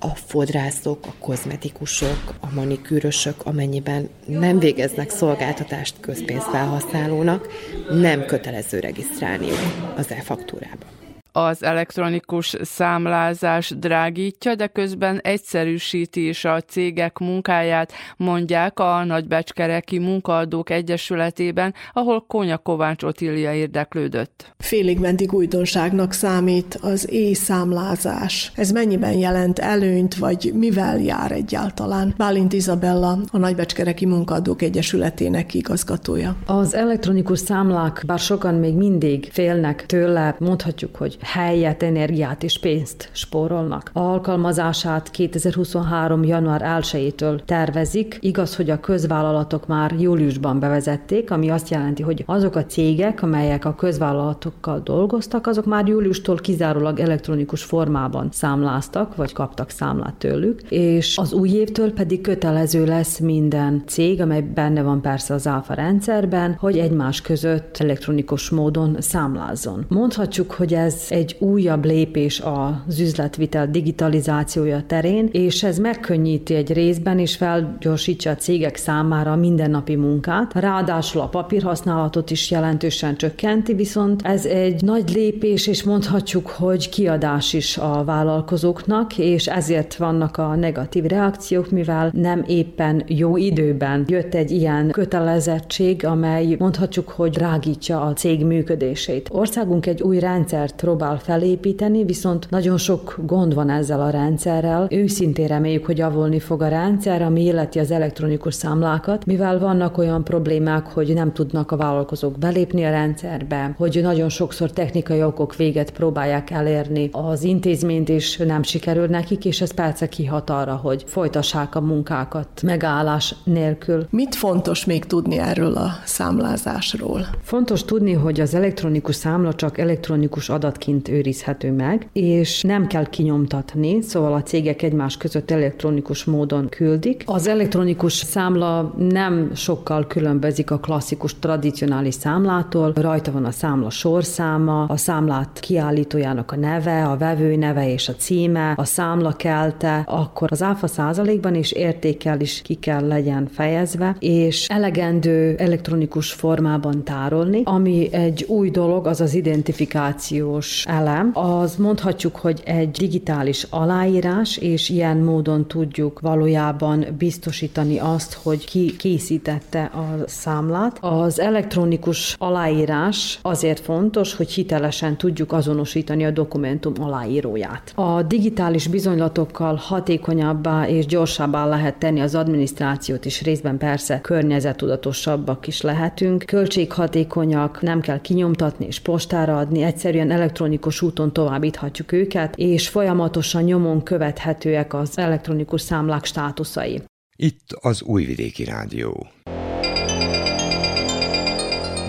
[0.00, 7.48] a fodrászok, a kozmetikusok, a manikűrösök, amennyiben nem végeznek szolgáltatást közpénzfelhasználónak,
[7.90, 10.99] nem kötelező regisztrálniuk az e-faktúrába.
[11.32, 20.70] Az elektronikus számlázás drágítja, de közben egyszerűsíti is a cégek munkáját, mondják a Nagybecskereki Munkaadók
[20.70, 24.54] Egyesületében, ahol Kónya Kovács Otília érdeklődött.
[24.58, 28.52] Félig meddig újdonságnak számít az e-számlázás.
[28.54, 32.14] Ez mennyiben jelent előnyt, vagy mivel jár egyáltalán?
[32.16, 36.36] Bálint Izabella, a Nagybecskereki Munkaadók Egyesületének igazgatója.
[36.46, 43.08] Az elektronikus számlák, bár sokan még mindig félnek tőle, mondhatjuk, hogy helyet, energiát és pénzt
[43.12, 43.90] spórolnak.
[43.92, 46.24] A alkalmazását 2023.
[46.24, 48.18] január 1-től tervezik.
[48.20, 53.64] Igaz, hogy a közvállalatok már júliusban bevezették, ami azt jelenti, hogy azok a cégek, amelyek
[53.64, 61.18] a közvállalatokkal dolgoztak, azok már júliustól kizárólag elektronikus formában számláztak, vagy kaptak számlát tőlük, és
[61.18, 66.56] az új évtől pedig kötelező lesz minden cég, amely benne van persze az áfa rendszerben,
[66.58, 69.84] hogy egymás között elektronikus módon számlázzon.
[69.88, 72.42] Mondhatjuk, hogy ez egy újabb lépés
[72.88, 79.36] az üzletvitel digitalizációja terén, és ez megkönnyíti egy részben és felgyorsítja a cégek számára a
[79.36, 80.54] mindennapi munkát.
[80.54, 87.52] Ráadásul a papírhasználatot is jelentősen csökkenti, viszont ez egy nagy lépés, és mondhatjuk, hogy kiadás
[87.52, 94.34] is a vállalkozóknak, és ezért vannak a negatív reakciók, mivel nem éppen jó időben jött
[94.34, 99.28] egy ilyen kötelezettség, amely mondhatjuk, hogy drágítja a cég működését.
[99.32, 104.86] Országunk egy új rendszert próbál felépíteni, viszont nagyon sok gond van ezzel a rendszerrel.
[104.90, 110.24] Őszintén reméljük, hogy javulni fog a rendszer, ami illeti az elektronikus számlákat, mivel vannak olyan
[110.24, 115.90] problémák, hogy nem tudnak a vállalkozók belépni a rendszerbe, hogy nagyon sokszor technikai okok véget
[115.90, 121.74] próbálják elérni az intézményt, és nem sikerül nekik, és ez persze kihat arra, hogy folytassák
[121.74, 124.06] a munkákat megállás nélkül.
[124.10, 127.26] Mit fontos még tudni erről a számlázásról?
[127.42, 134.02] Fontos tudni, hogy az elektronikus számla csak elektronikus adatként őrizhető meg, és nem kell kinyomtatni,
[134.02, 137.22] szóval a cégek egymás között elektronikus módon küldik.
[137.26, 142.92] Az elektronikus számla nem sokkal különbözik a klasszikus tradicionális számlától.
[142.94, 148.14] Rajta van a számla sorszáma, a számlát kiállítójának a neve, a vevő neve és a
[148.14, 154.16] címe, a számla kelte, akkor az áfa százalékban és értékkel is ki kell legyen fejezve,
[154.18, 157.62] és elegendő elektronikus formában tárolni.
[157.64, 161.30] Ami egy új dolog, az az identifikációs elem.
[161.32, 168.96] Az mondhatjuk, hogy egy digitális aláírás, és ilyen módon tudjuk valójában biztosítani azt, hogy ki
[168.96, 170.98] készítette a számlát.
[171.00, 177.92] Az elektronikus aláírás azért fontos, hogy hitelesen tudjuk azonosítani a dokumentum aláíróját.
[177.94, 185.80] A digitális bizonylatokkal hatékonyabbá és gyorsabbá lehet tenni az adminisztrációt, és részben persze környezetudatosabbak is
[185.80, 186.44] lehetünk.
[186.46, 190.68] Költséghatékonyak, nem kell kinyomtatni és postára adni, egyszerűen elektronikus
[191.00, 197.02] úton továbbíthatjuk őket, és folyamatosan nyomon követhetőek az elektronikus számlák státuszai.
[197.36, 199.26] Itt az Újvidéki Rádió.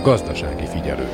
[0.04, 1.08] Gazdasági figyelő.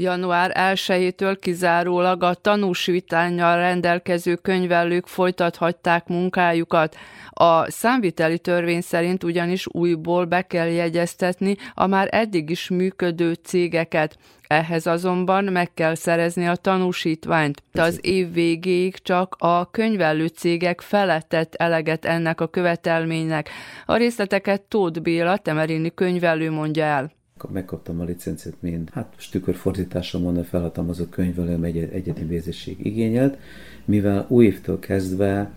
[0.00, 6.96] Január 1-től kizárólag a tanúsítványjal rendelkező könyvelők folytathatták munkájukat.
[7.30, 14.16] A számviteli törvény szerint ugyanis újból be kell jegyeztetni a már eddig is működő cégeket.
[14.46, 17.62] Ehhez azonban meg kell szerezni a tanúsítványt.
[17.72, 23.50] Az év végéig csak a könyvelő cégek felettett eleget ennek a követelménynek.
[23.86, 27.16] A részleteket Tóth Béla, Temerini könyvelő mondja el
[27.52, 33.38] megkaptam a licencet, mint hát tükörfordítással mondom felhatalmazott könyvelőm egy egyetemi végzettség igényelt,
[33.84, 35.50] mivel új évtől kezdve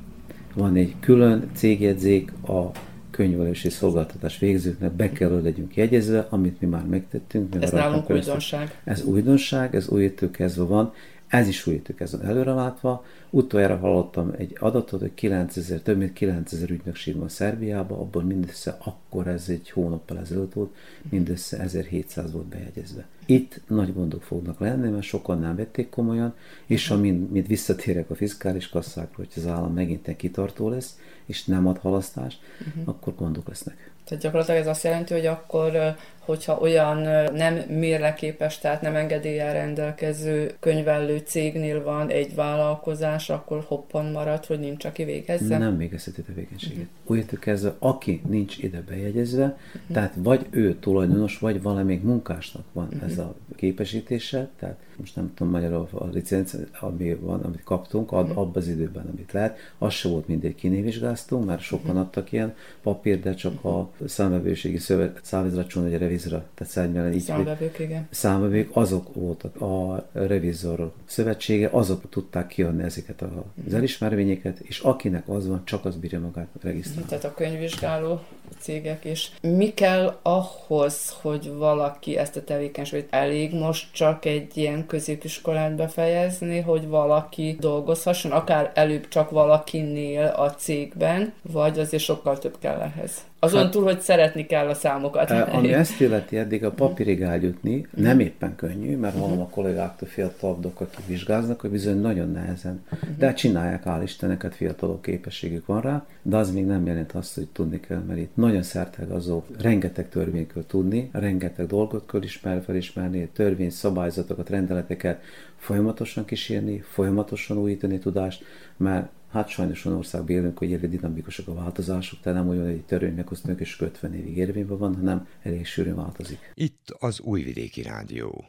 [0.54, 2.72] van egy külön cégjegyzék a
[3.12, 7.56] könyvelési szolgáltatás végzőknek be kell, hogy legyünk jegyezve, amit mi már megtettünk.
[7.60, 8.82] Ez nálunk újdonság.
[8.84, 10.94] Ez újdonság, ez új évtől kezdve van,
[11.32, 13.06] ez is új évtől kezdve előrelátva.
[13.30, 19.28] Utoljára hallottam egy adatot, hogy 9000, több mint 9000 ügynökség van Szerbiában, abból mindössze akkor
[19.28, 20.76] ez egy hónappal ezelőtt volt,
[21.10, 23.06] mindössze 1700 volt bejegyezve.
[23.26, 26.34] Itt nagy gondok fognak lenni, mert sokan nem vették komolyan,
[26.66, 31.46] és ha mind, mind visszatérek a fiskális kasszákra, hogy az állam megint kitartó lesz, és
[31.46, 32.84] nem ad halasztást, uh-huh.
[32.86, 33.92] akkor gondok lesznek.
[34.04, 36.98] Tehát gyakorlatilag ez azt jelenti, hogy akkor, hogyha olyan
[37.34, 44.60] nem mérleképes, tehát nem engedéllyel rendelkező könyvellő cégnél van egy vállalkozás, akkor hoppan marad, hogy
[44.60, 45.58] nincs, aki végezze?
[45.58, 46.86] Nem végezheti tevékenységet.
[47.04, 47.18] Uh-huh.
[47.18, 49.82] Úgy kezdve, aki nincs ide bejegyezve, uh-huh.
[49.94, 53.12] tehát vagy ő tulajdonos, vagy valamelyik munkásnak van uh-huh.
[53.12, 58.30] ez a képesítése, tehát most nem tudom magyarul a licenc, ami van, amit kaptunk, ad,
[58.30, 63.20] abban az időben, amit lehet, az se volt mindegy kinévizsgáztunk, mert sokan adtak ilyen papír,
[63.20, 67.22] de csak a számvevőségi szövet, számvizsgácson, vagy a revizora, tehát szárnyalán így.
[67.22, 68.08] Számvevők, igen.
[68.10, 75.48] Számvevők, azok voltak a revizor szövetsége, azok tudták kiadni ezeket az elismervényeket, és akinek az
[75.48, 77.10] van, csak az bírja magát regisztrálni.
[77.10, 78.22] Tehát a könyvvizsgáló
[78.60, 79.32] cégek is.
[79.42, 86.60] Mi kell ahhoz, hogy valaki ezt a tevékenységet elég most csak egy ilyen középiskolát befejezni,
[86.60, 93.30] hogy valaki dolgozhasson, akár előbb csak valakinél a cégben, vagy azért sokkal több kell ehhez?
[93.44, 95.32] Azon hát, túl, hogy szeretni kell a számokat.
[95.32, 100.82] Ami ezt illeti, eddig a papírig eljutni nem éppen könnyű, mert hallom a kollégáktól fiatalabbak,
[100.82, 102.86] akik vizsgáznak, hogy bizony nagyon nehezen.
[103.18, 107.36] De hát csinálják, áll Isteneket, fiatalok képességük van rá, de az még nem jelent azt,
[107.36, 112.62] hogy tudni kell, mert itt nagyon szertegazó, rengeteg törvényt kell tudni, rengeteg dolgot kell ismer,
[112.66, 115.22] felismerni, törvény, szabályzatokat, rendeleteket
[115.58, 118.44] folyamatosan kísérni, folyamatosan újítani tudást,
[118.78, 122.74] mert Hát sajnos olyan országban élünk, hogy elég dinamikusak a változások, tehát nem olyan, hogy
[122.74, 126.52] egy törvény meghoztunk és 50 évig érvényben van, hanem elég sűrűn változik.
[126.54, 128.46] Itt az Újvidéki Rádió.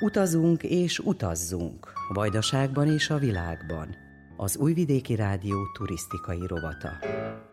[0.00, 3.96] Utazunk és utazzunk, Vajdaságban és a világban
[4.36, 6.98] az Újvidéki Rádió turisztikai rovata.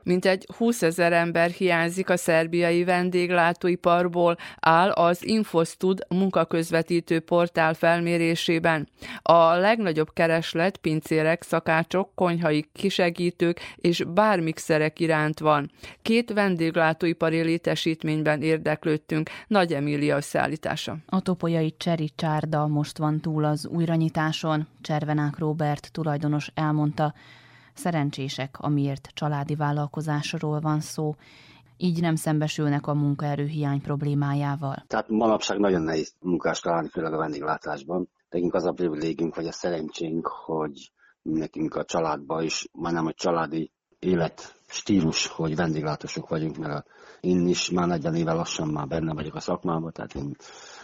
[0.08, 8.88] Mintegy 20 ezer ember hiányzik a szerbiai vendéglátóiparból, áll az Infostud munkaközvetítő portál felmérésében.
[9.22, 15.72] A legnagyobb kereslet pincérek, szakácsok, konyhai kisegítők és bármixerek iránt van.
[16.02, 19.30] Két vendéglátóipari létesítményben érdeklődtünk.
[19.48, 20.98] Nagy Emília összeállítása.
[21.06, 24.68] A topolyai Cseri Csárda most van túl az újranyitáson.
[24.82, 27.14] Cservenák Robert tulajdonos elmondta,
[27.78, 31.16] szerencsések, amiért családi vállalkozásról van szó,
[31.78, 34.84] így nem szembesülnek a munkaerőhiány problémájával.
[34.88, 38.10] Tehát manapság nagyon nehéz munkást találni, főleg a vendéglátásban.
[38.30, 43.72] Nekünk az a privilégünk, vagy a szerencsénk, hogy nekünk a családban is, majdnem a családi
[44.00, 46.88] élet stílus, hogy vendéglátósok vagyunk, mert
[47.20, 50.36] én is már 40 éve lassan már benne vagyok a szakmában, tehát én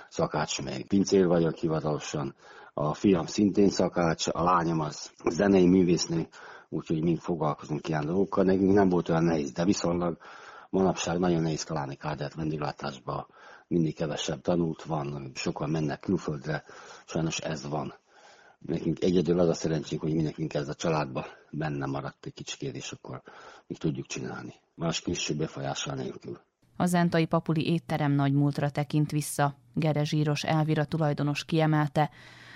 [0.10, 2.36] szakács, meg pincér vagyok hivatalosan,
[2.74, 6.28] a fiam szintén szakács, a lányom az zenei művésznő,
[6.74, 8.44] úgyhogy mind foglalkozunk ilyen dolgokkal.
[8.44, 10.18] Nekünk nem volt olyan nehéz, de viszonylag
[10.70, 13.28] manapság nagyon nehéz találni kádert vendéglátásba,
[13.68, 16.64] mindig kevesebb tanult van, sokan mennek külföldre,
[17.06, 17.94] sajnos ez van.
[18.60, 22.92] Nekünk egyedül az a szerencsénk, hogy mindenkünk ez a családba benne maradt egy kicsikét, és
[22.92, 23.22] akkor
[23.68, 24.54] még tudjuk csinálni.
[24.76, 26.40] Más külső befolyással nélkül.
[26.78, 29.56] A Zentai Papuli étterem nagy múltra tekint vissza.
[29.74, 32.10] Gerezsíros Elvira tulajdonos kiemelte,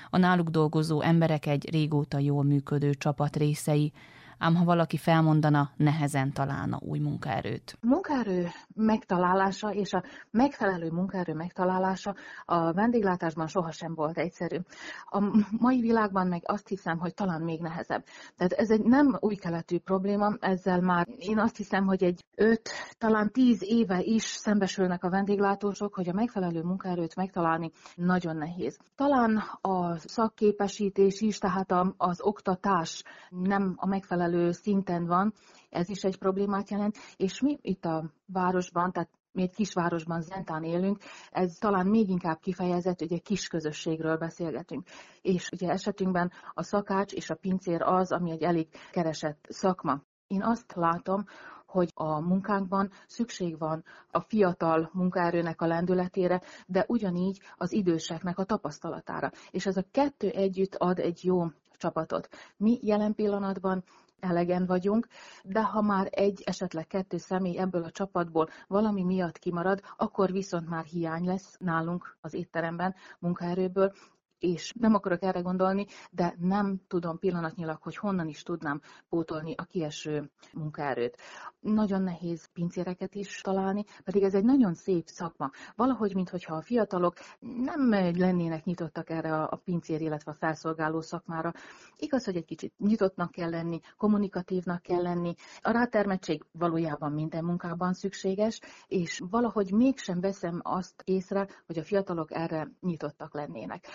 [0.09, 3.91] a náluk dolgozó emberek egy régóta jól működő csapat részei,
[4.37, 7.77] ám ha valaki felmondana, nehezen találna új munkaerőt.
[7.81, 12.15] A munkaerő megtalálása és a megfelelő munkaerő megtalálása
[12.45, 14.57] a vendéglátásban sohasem volt egyszerű.
[15.05, 18.03] A mai világban meg azt hiszem, hogy talán még nehezebb.
[18.35, 22.69] Tehát ez egy nem új keletű probléma, ezzel már én azt hiszem, hogy egy öt,
[22.97, 28.77] talán tíz éve is szembesülnek a vendéglátósok, hogy a megfelelő munkaerőt megtalálni nagyon nehéz.
[28.95, 35.33] Talán a szakképesítés is, tehát az oktatás nem a megfelelő megfelelő szinten van,
[35.69, 40.63] ez is egy problémát jelent, és mi itt a városban, tehát mi egy kisvárosban, Zentán
[40.63, 40.97] élünk,
[41.31, 44.87] ez talán még inkább kifejezett, hogy egy kis közösségről beszélgetünk.
[45.21, 50.01] És ugye esetünkben a szakács és a pincér az, ami egy elég keresett szakma.
[50.27, 51.25] Én azt látom,
[51.65, 58.43] hogy a munkánkban szükség van a fiatal munkaerőnek a lendületére, de ugyanígy az időseknek a
[58.43, 59.31] tapasztalatára.
[59.51, 61.45] És ez a kettő együtt ad egy jó
[61.77, 62.29] csapatot.
[62.57, 63.83] Mi jelen pillanatban
[64.19, 65.07] elegen vagyunk,
[65.43, 70.69] de ha már egy, esetleg kettő személy ebből a csapatból valami miatt kimarad, akkor viszont
[70.69, 73.93] már hiány lesz nálunk az étteremben munkaerőből,
[74.39, 79.63] és nem akarok erre gondolni, de nem tudom pillanatnyilag, hogy honnan is tudnám pótolni a
[79.63, 81.17] kieső munkaerőt.
[81.59, 85.51] Nagyon nehéz pincéreket is találni, pedig ez egy nagyon szép szakma.
[85.75, 91.53] Valahogy, mintha a fiatalok nem lennének nyitottak erre a pincér, illetve a felszolgáló szakmára.
[91.97, 95.33] Igaz, hogy egy kicsit nyitottnak kell lenni, kommunikatívnak kell lenni.
[95.61, 102.33] A rátermettség valójában minden munkában szükséges, és valahogy mégsem veszem azt észre, hogy a fiatalok
[102.33, 103.87] erre nyitottak lennének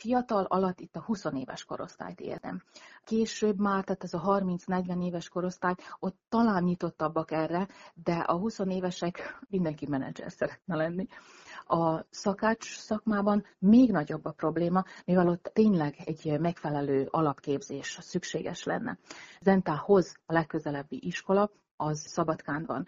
[0.00, 2.62] fiatal alatt itt a 20 éves korosztályt értem.
[3.04, 8.58] Később már, tehát ez a 30-40 éves korosztály, ott talán nyitottabbak erre, de a 20
[8.58, 11.06] évesek mindenki menedzser szeretne lenni.
[11.66, 18.98] A szakács szakmában még nagyobb a probléma, mivel ott tényleg egy megfelelő alapképzés szükséges lenne.
[19.40, 22.86] Zentához a legközelebbi iskola, az Szabadkán van.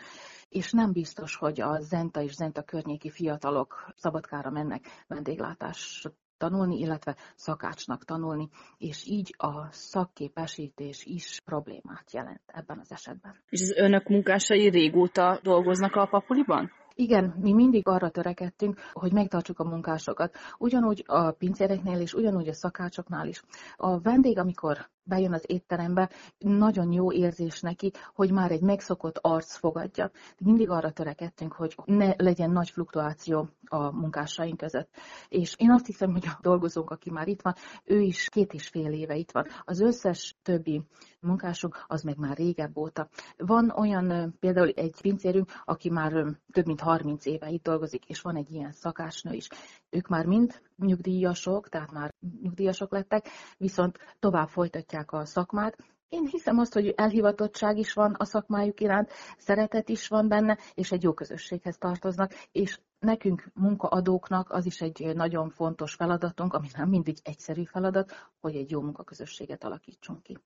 [0.49, 6.09] És nem biztos, hogy a Zenta és Zenta környéki fiatalok Szabadkára mennek vendéglátás
[6.43, 13.35] tanulni, illetve szakácsnak tanulni, és így a szakképesítés is problémát jelent ebben az esetben.
[13.49, 16.71] És az önök munkásai régóta dolgoznak a papuliban?
[16.95, 20.37] Igen, mi mindig arra törekedtünk, hogy megtartsuk a munkásokat.
[20.59, 23.43] Ugyanúgy a pincéreknél és ugyanúgy a szakácsoknál is.
[23.77, 29.57] A vendég, amikor bejön az étterembe, nagyon jó érzés neki, hogy már egy megszokott arc
[29.57, 30.11] fogadja.
[30.39, 34.89] Mindig arra törekedtünk, hogy ne legyen nagy fluktuáció a munkásaink között.
[35.29, 38.69] És én azt hiszem, hogy a dolgozónk, aki már itt van, ő is két és
[38.69, 39.47] fél éve itt van.
[39.65, 40.83] Az összes többi
[41.21, 43.09] munkásunk az meg már régebb óta.
[43.37, 46.13] Van olyan például egy pincérünk, aki már
[46.53, 49.49] több mint 30 éve itt dolgozik, és van egy ilyen szakácsnő is.
[49.95, 53.29] Ők már mind nyugdíjasok, tehát már nyugdíjasok lettek,
[53.59, 55.77] viszont tovább folytatják a szakmát,
[56.13, 60.93] én hiszem azt, hogy elhivatottság is van a szakmájuk iránt, szeretet is van benne, és
[60.93, 66.89] egy jó közösséghez tartoznak, és nekünk munkaadóknak az is egy nagyon fontos feladatunk, ami nem
[66.89, 70.39] mindig egyszerű feladat, hogy egy jó munkaközösséget alakítsunk ki.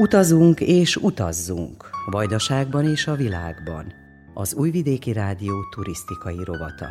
[0.00, 3.92] Utazunk és utazzunk, Vajdaságban és a világban.
[4.34, 6.86] Az Újvidéki Rádió turisztikai rovata.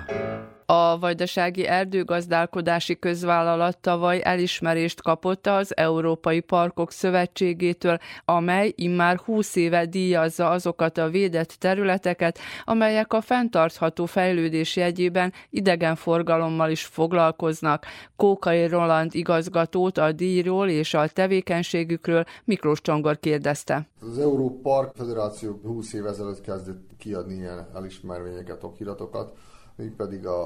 [0.69, 9.85] A Vajdasági Erdőgazdálkodási Közvállalat tavaly elismerést kapott az Európai Parkok Szövetségétől, amely immár 20 éve
[9.85, 17.85] díjazza azokat a védett területeket, amelyek a fenntartható fejlődés jegyében idegenforgalommal is foglalkoznak.
[18.15, 23.87] Kókai Roland igazgatót a díjról és a tevékenységükről Miklós Csongor kérdezte.
[24.11, 29.37] Az Európark Federáció 20 év ezelőtt kezdett kiadni ilyen elismervényeket, okiratokat,
[29.77, 30.41] még pedig a,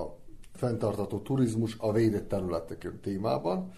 [0.00, 0.14] a
[0.52, 3.72] fenntartató turizmus a védett területek témában.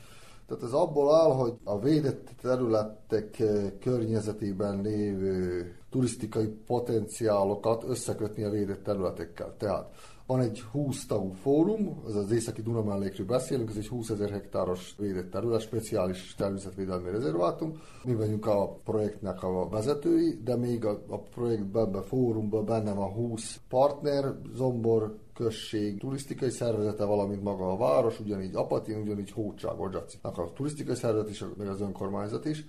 [0.46, 3.42] Tehát ez abból áll, hogy a védett területek
[3.80, 9.54] környezetében lévő turisztikai potenciálokat összekötni a védett területekkel.
[9.59, 9.94] Tehát
[10.27, 14.95] van egy 20 tagú fórum, ez az északi Dunamellékről beszélünk, ez egy 20 ezer hektáros
[14.99, 17.81] védett terület, speciális természetvédelmi rezervátum.
[18.05, 23.12] Mi vagyunk a projektnek a vezetői, de még a, a projektben, a fórumban benne van
[23.12, 30.39] 20 partner, Zombor, község turisztikai szervezete, valamint maga a város, ugyanígy Apatin, ugyanígy Hócság, Odzsacinak
[30.39, 32.66] a turisztikai szervezet is, meg az önkormányzat is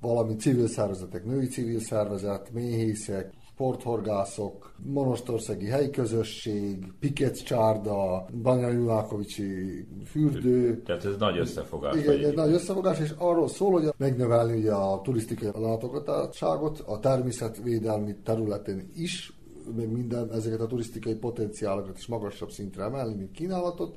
[0.00, 3.32] valamint civil szervezetek, női civil szervezet, méhészek,
[3.62, 8.86] sporthorgászok, Monostorszegi helyi közösség, Pikec csárda, Banyai
[10.04, 10.82] fürdő.
[10.82, 11.96] Tehát ez nagy összefogás.
[11.96, 18.16] Igen, egy nagy összefogás, és arról szól, hogy megnövelni ugye a turisztikai látogatottságot a természetvédelmi
[18.24, 19.32] területen is,
[19.76, 23.96] meg minden ezeket a turisztikai potenciálokat is magasabb szintre emelni, mint kínálatot,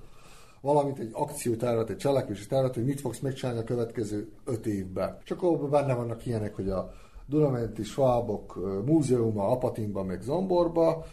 [0.61, 5.17] valamint egy akciótervet, egy cselekvési tervet, hogy mit fogsz megcsinálni a következő öt évben.
[5.23, 6.93] Csak akkor benne vannak ilyenek, hogy a
[7.27, 11.05] Dunamenti Schwabok múzeuma Apatinban, meg Zomborba,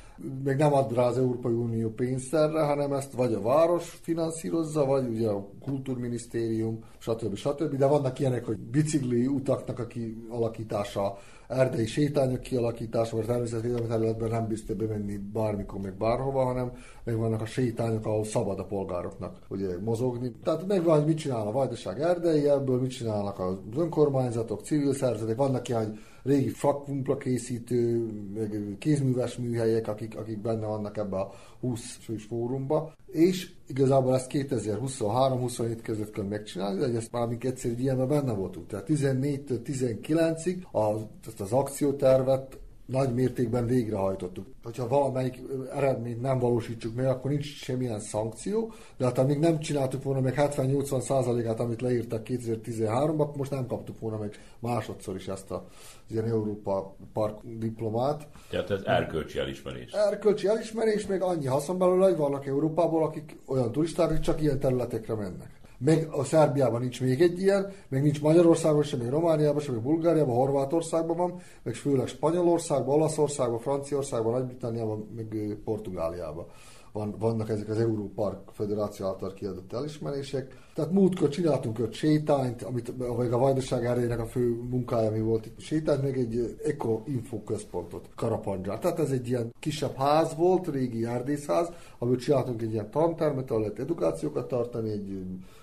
[0.44, 4.84] még nem ad rá az Európai Unió pénzt erre, hanem ezt vagy a város finanszírozza,
[4.84, 7.34] vagy ugye a kultúrminisztérium, stb.
[7.34, 7.74] stb.
[7.76, 11.18] De vannak ilyenek, hogy bicikli utaknak a kialakítása,
[11.52, 16.72] erdei sétányok kialakítása, mert természetvédelmi területben nem biztos bemenni bármikor, meg bárhova, hanem
[17.04, 20.32] meg vannak a sétányok, ahol szabad a polgároknak ugye, mozogni.
[20.44, 25.36] Tehát megvan, hogy mit csinál a Vajdaság erdei, ebből mit csinálnak az önkormányzatok, civil szervezetek,
[25.36, 31.96] vannak ilyen régi fakvumpla készítő, meg kézműves műhelyek, akik, akik benne vannak ebbe a 20
[32.00, 38.08] fős fórumba, és igazából ezt 2023-27 között kell megcsinálni, de ezt már mink egyszer ilyenben
[38.08, 38.66] benne voltunk.
[38.66, 41.00] Tehát 14-től 19-ig az,
[41.38, 42.58] az akciótervet
[42.92, 44.46] nagy mértékben végrehajtottuk.
[44.62, 45.40] Hogyha valamelyik
[45.74, 50.34] eredményt nem valósítsuk meg, akkor nincs semmilyen szankció, de hát amíg nem csináltuk volna meg
[50.36, 55.66] 70-80 százalékát, amit leírtak 2013-ban, akkor most nem kaptuk volna meg másodszor is ezt a
[56.06, 58.26] ilyen Európa Park diplomát.
[58.50, 59.92] Tehát ez erkölcsi elismerés.
[59.92, 64.58] Erkölcsi elismerés, még annyi haszon belőle, hogy vannak Európából, akik olyan turisták, akik csak ilyen
[64.58, 69.60] területekre mennek meg a Szerbiában nincs még egy ilyen, meg nincs Magyarországon sem, meg Romániában
[69.60, 76.46] sem, meg Bulgáriában, Horvátországban van, meg főleg Spanyolországban, Olaszországban, Franciaországban, Nagy-Britanniában, meg Portugáliában
[76.92, 80.60] van, vannak ezek az Európark Federáció által kiadott elismerések.
[80.74, 82.92] Tehát múltkor csináltunk öt sétányt, amit
[83.32, 85.60] a Vajdaság erejének a fő munkája mi volt itt.
[85.60, 88.78] Sétányt, meg egy Eco Info központot, Karapandzsár.
[88.78, 91.68] Tehát ez egy ilyen kisebb ház volt, régi erdészház,
[91.98, 95.22] amit csináltunk egy ilyen tantermet, ahol lehet edukációkat tartani, egy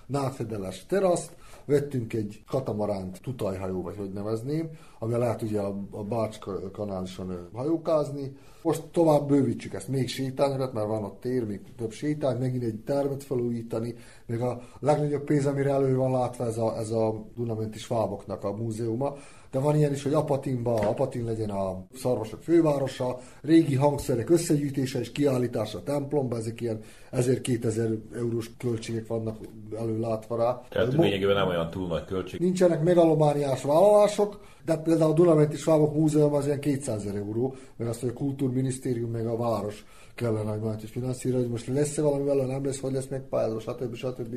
[0.10, 1.36] nátfedeles teraszt,
[1.66, 6.38] vettünk egy katamaránt, tutajhajó, vagy hogy nevezném, ami lehet ugye a, a Bács
[6.72, 8.36] kanálisan hajókázni.
[8.62, 12.80] Most tovább bővítsük ezt, még sétányokat, mert van ott tér, még több sétány, megint egy
[12.86, 13.96] termet felújítani,
[14.26, 18.56] még a legnagyobb pénz, amire elő van látva ez a, ez a Dunamenti Sváboknak a
[18.56, 19.16] múzeuma,
[19.52, 25.12] de van ilyen is, hogy Apatinba, Apatin legyen a szarvasok fővárosa, régi hangszerek összegyűjtése és
[25.12, 26.82] kiállítása a templomba, ezek ilyen
[27.12, 29.38] 1000-2000 eurós költségek vannak
[29.78, 30.62] előlátva rá.
[30.70, 32.40] Tehát lényegében nem olyan túl nagy költség.
[32.40, 38.00] Nincsenek megalomániás vállalások, de például a Dunamenti Svábok Múzeum az ilyen 200 euró, mert azt,
[38.00, 39.86] hogy a Kultúrminisztérium meg a város
[40.16, 43.60] kellene, hogy majd is finanszírozza, hogy most lesz-e valami vele, nem lesz, hogy lesz megpályázó,
[43.60, 43.96] stb.
[43.96, 44.36] stb.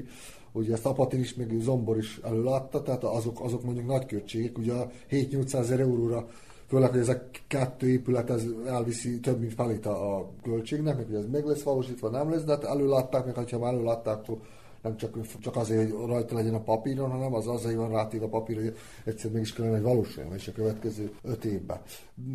[0.52, 4.72] Ugye ezt Apatin is, meg Zombor is előlátta, tehát azok, azok mondjuk nagy költségek, ugye
[5.10, 6.28] 7-800 ezer euróra
[6.72, 11.14] főleg, hogy ez a kettő épület ez elviszi több, mint felét a költségnek, meg hogy
[11.14, 14.38] ez meg lesz valósítva, nem lesz, de hát előlátták, meg ha már előlátták, akkor
[14.82, 18.28] nem csak, csak azért, hogy rajta legyen a papíron, hanem az azért van rátéve a
[18.28, 21.80] papír, hogy egyszer meg is kellene, hogy valósuljon, és a következő öt évben.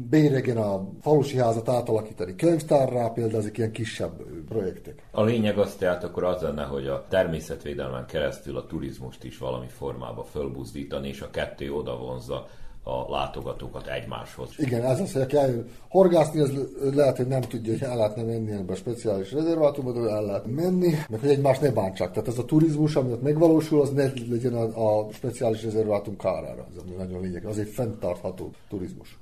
[0.09, 5.03] Béregen a falusi házat átalakítani könyvtárrá, például ezek ilyen kisebb projektek.
[5.11, 9.67] A lényeg az tehát akkor az lenne, hogy a természetvédelmen keresztül a turizmust is valami
[9.67, 12.47] formába fölbuzdítani, és a kettő oda vonzza
[12.87, 14.49] a látogatókat egymáshoz.
[14.57, 16.51] Igen, ez az, hogy aki eljön horgászni, az
[16.93, 20.45] lehet, hogy nem tudja, hogy el lehetne menni ebbe a speciális rezervátumba, de el lehet
[20.45, 22.11] menni, meg hogy egymást ne bántsák.
[22.11, 26.65] Tehát ez a turizmus, ami ott megvalósul, az ne legyen a, a speciális rezervátum kárára.
[26.75, 27.45] Ez ami nagyon lényeg.
[27.45, 29.17] Az egy fenntartható turizmus.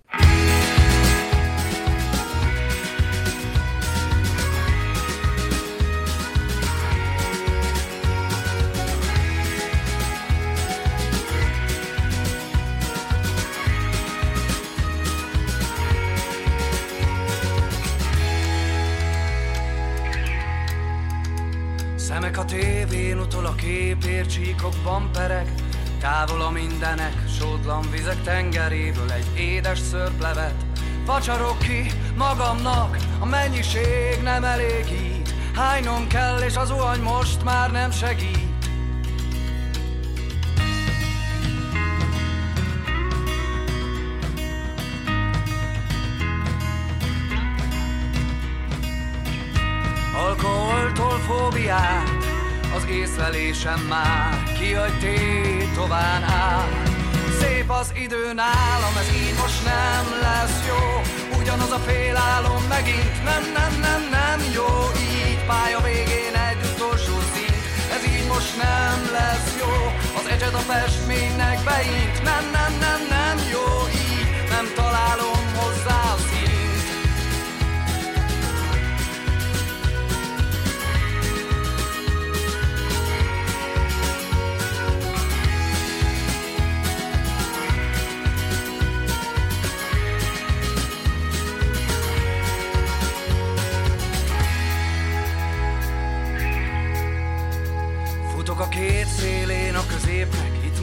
[23.26, 25.54] Utol a képér, csíkokban pereg,
[26.00, 30.66] Távol a mindenek, sótlan vizek tengeréből egy édes szörplevet.
[31.06, 37.92] Vacsarok ki magamnak, a mennyiség nem elégít, Hánynom kell, és az uhany most már nem
[37.92, 38.54] segít.
[50.16, 52.15] Alkoholtól fóbiát,
[52.86, 56.70] az észlelésem már kihagy tétován áll.
[57.40, 61.02] Szép az idő nálam, ez így most nem lesz jó.
[61.40, 65.46] Ugyanaz a félálom megint, nem, nem, nem, nem jó így.
[65.46, 67.56] Pálya végén egy utolsó szín,
[67.96, 69.74] ez így most nem lesz jó.
[70.20, 73.68] Az egyed a festménynek beint, nem, nem, nem, nem jó
[74.08, 74.30] így.
[74.50, 75.35] Nem találom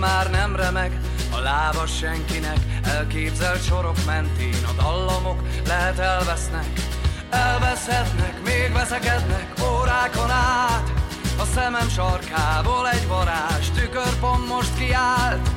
[0.03, 1.01] már nem remeg.
[1.31, 6.67] A lába senkinek, elképzelt sorok mentén A dallamok lehet elvesznek,
[7.31, 10.93] elveszhetnek Még veszekednek órákon át.
[11.39, 15.49] A szemem sarkából egy varázs tükörpont most kiállt.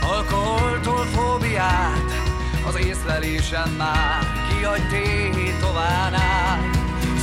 [0.00, 2.17] Alkoholtól fóbiát,
[2.68, 4.82] az észlelésem már kiadj
[5.34, 6.60] tétován áll.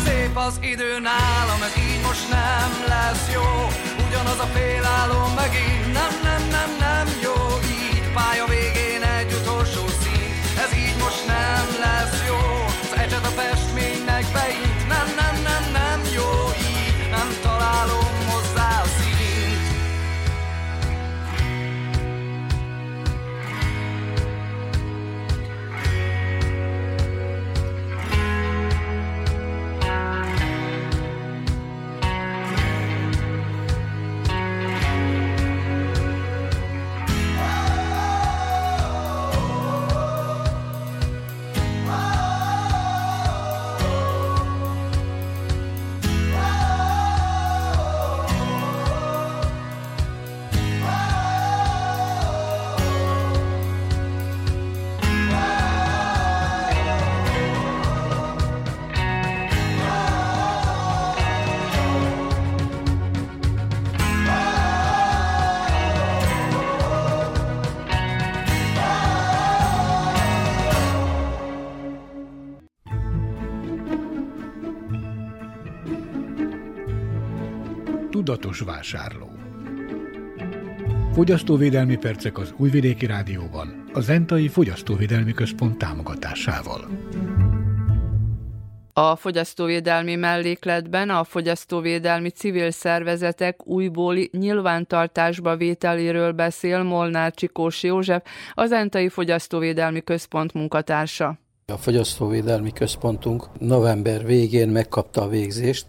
[0.06, 3.50] Szép az idő nálam, ez így most nem lesz jó.
[4.08, 7.38] Ugyanaz a félálom megint nem, nem, nem, nem jó
[7.80, 8.04] így.
[8.14, 10.32] Pálya végén egy utolsó szín,
[10.64, 12.40] ez így most nem lesz jó.
[12.84, 15.45] Az ecset a festménynek beint, nem, nem
[78.26, 79.30] tudatos vásárló.
[81.14, 86.88] Fogyasztóvédelmi percek az Újvidéki Rádióban, a Zentai Fogyasztóvédelmi Központ támogatásával.
[88.94, 98.24] A fogyasztóvédelmi mellékletben a fogyasztóvédelmi civil szervezetek újbóli nyilvántartásba vételéről beszél Molnár Csikós József,
[98.54, 101.40] az Entai Fogyasztóvédelmi Központ munkatársa.
[101.66, 105.86] A Fogyasztóvédelmi Központunk november végén megkapta a végzést,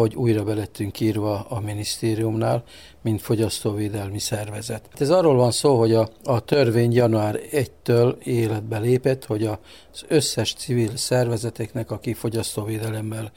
[0.00, 2.62] hogy újra belettünk írva a minisztériumnál,
[3.02, 4.88] mint fogyasztóvédelmi szervezet.
[4.98, 10.54] Ez arról van szó, hogy a, a törvény január 1-től életbe lépett, hogy az összes
[10.54, 13.32] civil szervezeteknek, aki fogyasztóvédelemmel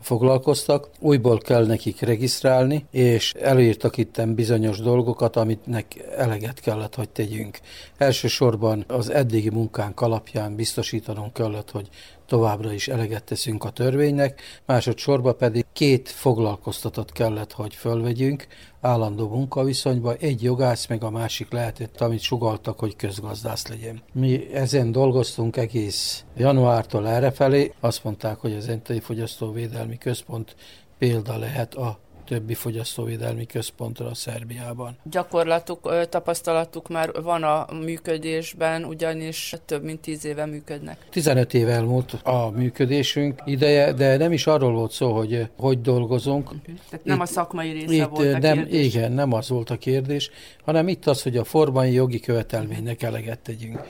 [0.00, 7.58] foglalkoztak, újból kell nekik regisztrálni, és előírtak itten bizonyos dolgokat, amitnek eleget kellett, hogy tegyünk.
[7.96, 11.88] Elsősorban az eddigi munkánk alapján biztosítanunk kellett, hogy
[12.26, 18.46] továbbra is eleget teszünk a törvénynek, másodszorban pedig két foglalkoztatott kellett, hogy fölvegyünk
[18.80, 24.02] állandó munkaviszonyba, egy jogász, meg a másik lehetett, amit sugaltak, hogy közgazdász legyen.
[24.12, 30.56] Mi ezen dolgoztunk egész januártól errefelé, azt mondták, hogy az Entei Fogyasztóvédelmi Központ
[30.98, 34.96] példa lehet a többi fogyasztóvédelmi központra a Szerbiában.
[35.10, 41.06] Gyakorlatuk, tapasztalatuk már van a működésben, ugyanis több mint tíz éve működnek.
[41.10, 46.50] 15 év elmúlt a működésünk ideje, de nem is arról volt szó, hogy hogy dolgozunk.
[46.50, 46.74] Uh-huh.
[46.90, 48.94] Tehát nem itt, a szakmai része itt volt a nem, kérdés.
[48.94, 50.30] Igen, nem az volt a kérdés,
[50.64, 53.80] hanem itt az, hogy a formai jogi követelménynek eleget tegyünk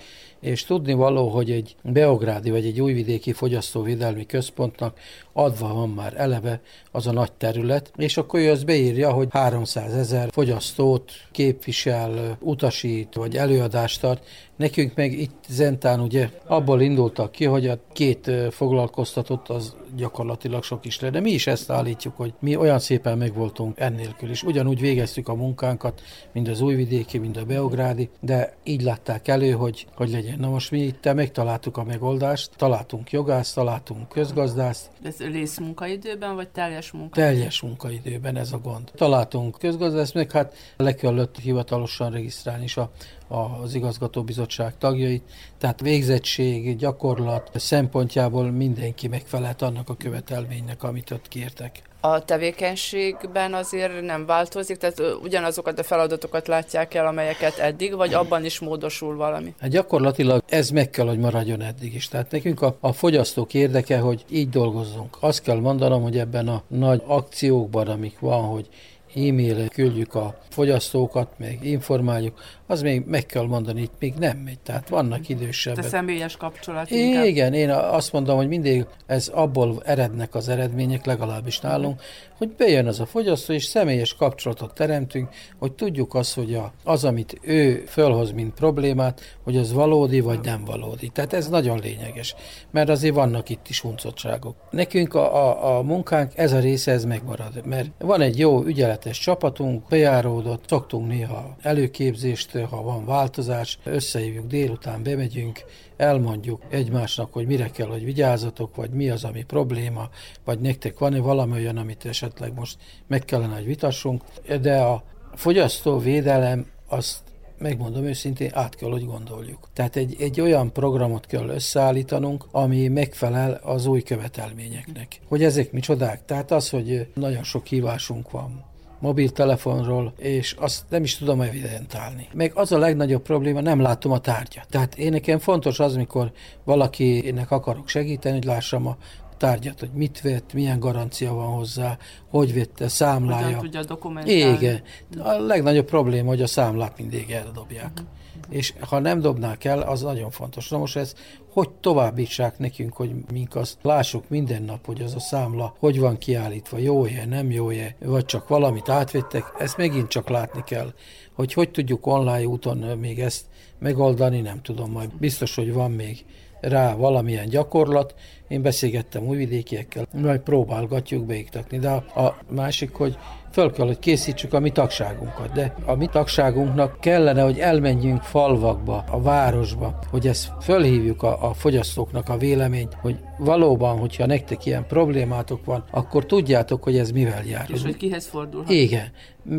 [0.47, 4.99] és tudni való, hogy egy beográdi vagy egy újvidéki fogyasztóvédelmi központnak
[5.33, 9.95] adva van már eleve az a nagy terület, és akkor ő az beírja, hogy 300
[9.95, 14.25] ezer fogyasztót képvisel, utasít vagy előadást tart,
[14.57, 20.85] Nekünk meg itt Zentán ugye abból indultak ki, hogy a két foglalkoztatott az gyakorlatilag sok
[20.85, 24.43] is de mi is ezt állítjuk, hogy mi olyan szépen megvoltunk ennélkül is.
[24.43, 26.03] Ugyanúgy végeztük a munkánkat,
[26.33, 30.39] mind az újvidéki, mind a beográdi, de így látták elő, hogy, hogy legyen.
[30.39, 34.91] Na most mi itt megtaláltuk a megoldást, találtunk jogást, találtunk közgazdást.
[35.03, 37.35] Ez részmunkaidőben, vagy teljes munkaidőben?
[37.35, 38.91] Teljes munkaidőben ez a gond.
[38.95, 42.91] Találtunk közgazdást, meg hát le kellett hivatalosan regisztrálni is a
[43.29, 45.23] az igazgatóbizottság tagjait,
[45.59, 51.83] tehát végzettség, gyakorlat szempontjából mindenki megfelelt annak a követelménynek, amit ott kértek.
[52.01, 58.45] A tevékenységben azért nem változik, tehát ugyanazokat a feladatokat látják el, amelyeket eddig, vagy abban
[58.45, 59.55] is módosul valami?
[59.61, 62.09] Hát gyakorlatilag ez meg kell, hogy maradjon eddig is.
[62.09, 65.17] Tehát nekünk a, a fogyasztók érdeke, hogy így dolgozzunk.
[65.21, 68.69] Azt kell mondanom, hogy ebben a nagy akciókban, amik van, hogy
[69.17, 74.59] e-mail küldjük a fogyasztókat, meg informáljuk, az még meg kell mondani, itt még nem megy.
[74.59, 75.83] Tehát vannak idősebbek.
[75.83, 77.25] Te személyes kapcsolat inkább.
[77.25, 82.01] Igen, én azt mondom, hogy mindig ez abból erednek az eredmények, legalábbis nálunk,
[82.39, 87.05] hogy bejön az a fogyasztó, és személyes kapcsolatot teremtünk, hogy tudjuk azt, hogy a, az,
[87.05, 91.09] amit ő fölhoz, mint problémát, hogy az valódi vagy nem valódi.
[91.09, 92.35] Tehát ez nagyon lényeges,
[92.71, 94.57] mert azért vannak itt is uncottságok.
[94.71, 98.65] Nekünk a, a, a munkánk, ez a része, ez megmarad, mert van egy jó,
[99.07, 105.65] ügyeletes csapatunk, bejáródott, szoktunk néha előképzést, ha van változás, összehívjuk délután, bemegyünk,
[105.97, 110.09] elmondjuk egymásnak, hogy mire kell, hogy vigyázzatok, vagy mi az, ami probléma,
[110.45, 112.77] vagy nektek van-e valami olyan, amit esetleg most
[113.07, 114.23] meg kellene, hogy vitassunk,
[114.61, 115.03] de a
[115.35, 117.21] fogyasztóvédelem azt
[117.59, 119.69] megmondom őszintén, át kell, hogy gondoljuk.
[119.73, 125.21] Tehát egy, egy olyan programot kell összeállítanunk, ami megfelel az új követelményeknek.
[125.29, 126.25] Hogy ezek micsodák?
[126.25, 128.65] Tehát az, hogy nagyon sok hívásunk van,
[128.99, 132.29] mobiltelefonról, és azt nem is tudom evidentálni.
[132.33, 134.67] Meg az a legnagyobb probléma, nem látom a tárgyat.
[134.71, 136.33] Tehát én nekem fontos az, mikor
[136.65, 138.97] valakinek akarok segíteni, hogy lássam a
[139.37, 141.99] tárgyat, hogy mit vett, milyen garancia van hozzá,
[142.31, 143.45] hogy vette, számlája.
[143.45, 144.57] Hogyan tudja dokumentálni.
[144.57, 144.83] Igen.
[145.19, 147.91] A legnagyobb probléma, hogy a számlát mindig eldobják.
[147.93, 148.15] Uh-huh
[148.49, 150.69] és ha nem dobnák el, az nagyon fontos.
[150.69, 151.15] Na most ez
[151.57, 156.19] hogy továbbítsák nekünk, hogy mink azt lássuk minden nap, hogy az a számla hogy van
[156.19, 160.93] kiállítva, jó-e, nem jó-e, vagy csak valamit átvettek, ezt megint csak látni kell.
[161.33, 163.45] Hogy hogy tudjuk online úton még ezt
[163.79, 166.25] megoldani, nem tudom, majd biztos, hogy van még
[166.61, 168.15] rá valamilyen gyakorlat.
[168.49, 171.79] Én beszélgettem újvidékiekkel, majd próbálgatjuk beiktatni.
[171.79, 173.19] De a, másik, hogy
[173.57, 179.05] föl kell, hogy készítsük a mi tagságunkat, de a mi tagságunknak kellene, hogy elmenjünk falvakba,
[179.11, 184.87] a városba, hogy ezt fölhívjuk a, a fogyasztóknak a véleményt, hogy valóban, hogyha nektek ilyen
[184.87, 187.67] problémátok van, akkor tudjátok, hogy ez mivel jár.
[187.73, 188.71] És hogy kihez fordulhat.
[188.71, 189.07] Igen.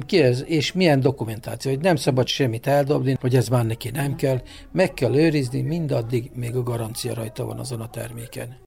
[0.05, 4.41] Kihez, és milyen dokumentáció, hogy nem szabad semmit eldobni, hogy ez már neki nem kell,
[4.71, 8.57] meg kell őrizni mindaddig, még a garancia rajta van azon a terméken.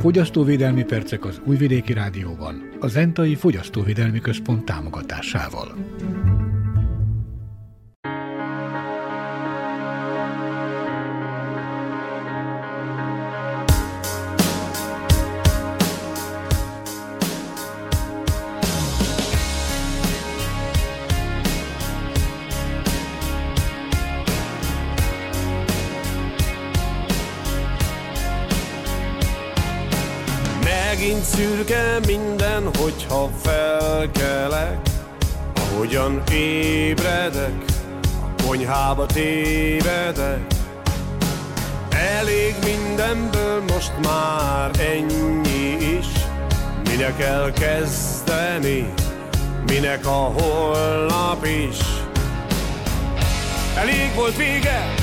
[0.00, 5.74] Fogyasztóvédelmi percek az Újvidéki Rádióban, a Zentai Fogyasztóvédelmi Központ támogatásával.
[32.90, 34.78] Hogyha felkelek
[35.54, 37.64] Ahogyan ébredek,
[38.02, 40.40] a konyhába tévedek.
[41.90, 46.06] Elég mindenből most már ennyi is.
[46.90, 48.92] Minek elkezdeni,
[49.66, 51.78] minek a holnap is?
[53.76, 54.94] Elég volt vége,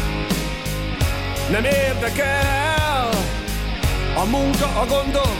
[1.51, 3.09] nem érdekel
[4.15, 5.36] A munka, a gondok,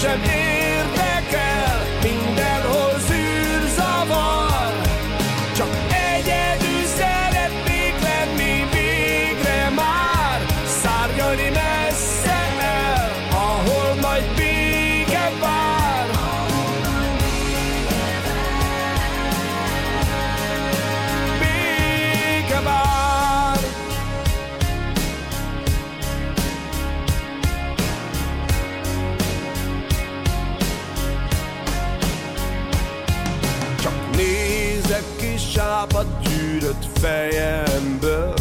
[0.00, 0.49] Semmi sem
[37.00, 38.34] fejemből.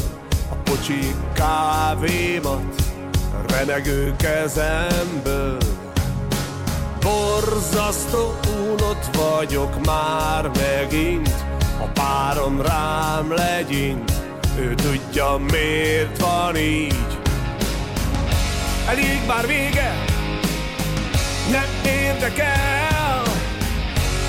[0.52, 2.82] A pocsi kávémat
[3.48, 5.58] remegő kezemből.
[7.00, 8.36] Borzasztó
[8.72, 11.34] unott vagyok már megint.
[11.82, 14.12] A párom rám legyint
[14.58, 17.18] Ő tudja miért van így.
[18.88, 19.94] Elég már vége
[21.52, 23.22] Nem érdekel.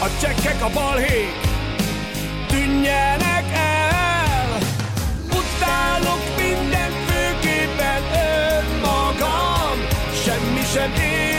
[0.02, 1.40] A csekkek, a balhék
[2.48, 3.79] Tűnjenek el
[6.50, 8.02] minden főképpen
[8.58, 9.76] önmagam.
[10.24, 11.29] Semmi sem érdekel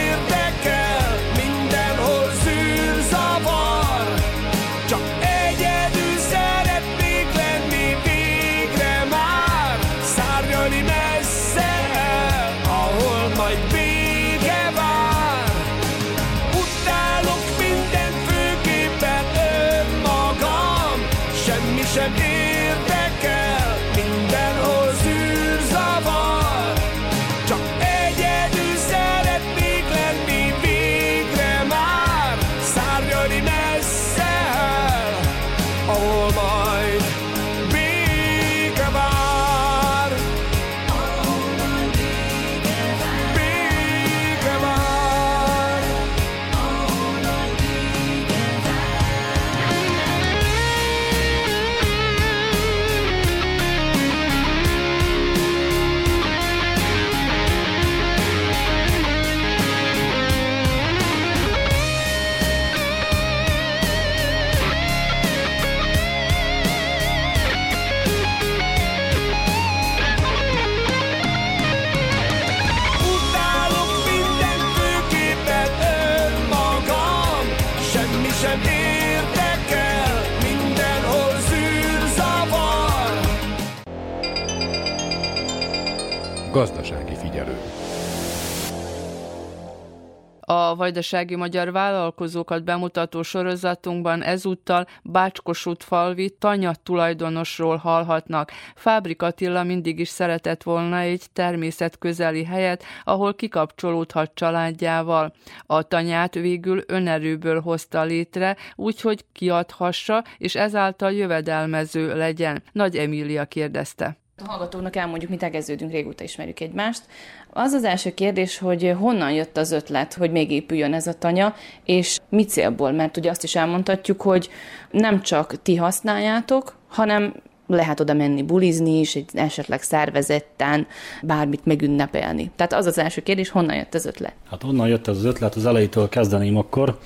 [90.82, 98.50] vajdasági magyar vállalkozókat bemutató sorozatunkban ezúttal Bácskosútfalvi Tanya tulajdonosról hallhatnak.
[98.74, 105.32] Fábrik Attila mindig is szeretett volna egy természetközeli helyet, ahol kikapcsolódhat családjával.
[105.66, 112.62] A tanyát végül önerőből hozta létre, úgyhogy kiadhassa, és ezáltal jövedelmező legyen.
[112.72, 114.21] Nagy Emília kérdezte.
[114.46, 117.02] A hallgatóknak elmondjuk, mi tegeződünk, régóta ismerjük egymást.
[117.50, 121.54] Az az első kérdés, hogy honnan jött az ötlet, hogy még épüljön ez a tanya,
[121.84, 122.92] és mi célból?
[122.92, 124.48] Mert ugye azt is elmondhatjuk, hogy
[124.90, 127.34] nem csak ti használjátok, hanem
[127.66, 130.86] lehet oda menni bulizni is, egy esetleg szervezetten,
[131.22, 132.50] bármit megünnepelni.
[132.56, 134.34] Tehát az az első kérdés, honnan jött az ötlet?
[134.50, 136.98] Hát onnan jött ez az ötlet, az elejétől kezdeném akkor,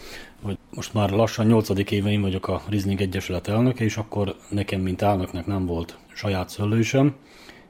[0.43, 1.91] hogy most már lassan 8.
[1.91, 6.49] éve én vagyok a Rizling Egyesület elnöke, és akkor nekem, mint elnöknek nem volt saját
[6.49, 7.14] szőlősem,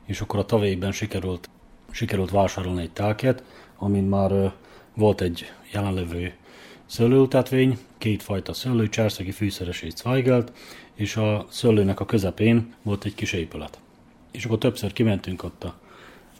[0.06, 1.48] és akkor a tavékben sikerült,
[1.90, 3.42] sikerült vásárolni egy telket,
[3.78, 4.52] amin már
[4.94, 6.34] volt egy jelenlevő
[6.86, 10.52] szőlőültetvény, kétfajta szőlő, cserszegi fűszeres és Zweigelt,
[10.94, 13.78] és a szőlőnek a közepén volt egy kis épület.
[14.30, 15.74] És akkor többször kimentünk ott a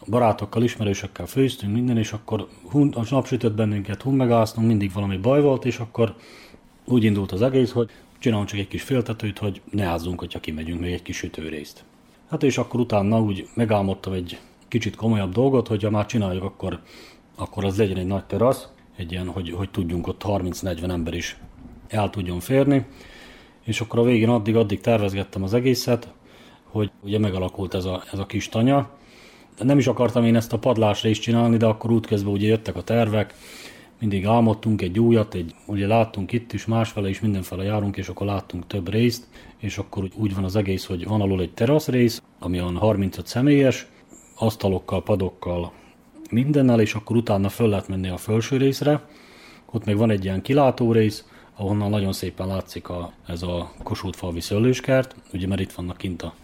[0.07, 5.41] barátokkal, ismerősökkel főztünk minden, és akkor hun, a napsütött bennünket, hun megállsztunk, mindig valami baj
[5.41, 6.15] volt, és akkor
[6.85, 10.81] úgy indult az egész, hogy csinálunk csak egy kis féltetőt, hogy ne ázzunk, hogyha kimegyünk
[10.81, 11.85] még egy kis sütőrészt.
[12.29, 16.81] Hát és akkor utána úgy megálmodtam egy kicsit komolyabb dolgot, hogyha már csináljuk, akkor,
[17.37, 21.37] akkor az legyen egy nagy terasz, egy ilyen, hogy, hogy tudjunk ott 30-40 ember is
[21.89, 22.87] el tudjon férni.
[23.65, 26.13] És akkor a végén addig-addig tervezgettem az egészet,
[26.63, 28.91] hogy ugye megalakult ez a, ez a kis tanya.
[29.59, 32.83] Nem is akartam én ezt a padlásra is csinálni, de akkor útközben ugye jöttek a
[32.83, 33.35] tervek,
[34.01, 38.27] mindig álmodtunk egy újat, egy, ugye láttunk itt is, másfele is mindenfele járunk, és akkor
[38.27, 39.27] láttunk több részt,
[39.59, 43.27] és akkor úgy, van az egész, hogy van alul egy terasz rész, ami olyan 35
[43.27, 43.87] személyes,
[44.39, 45.73] asztalokkal, padokkal,
[46.31, 49.09] mindennel, és akkor utána föl lehet menni a felső részre.
[49.71, 51.25] Ott még van egy ilyen kilátó rész,
[51.57, 56.35] ahonnan nagyon szépen látszik a, ez a Kossuth-falvi szőlőskert, ugye mert itt vannak kint a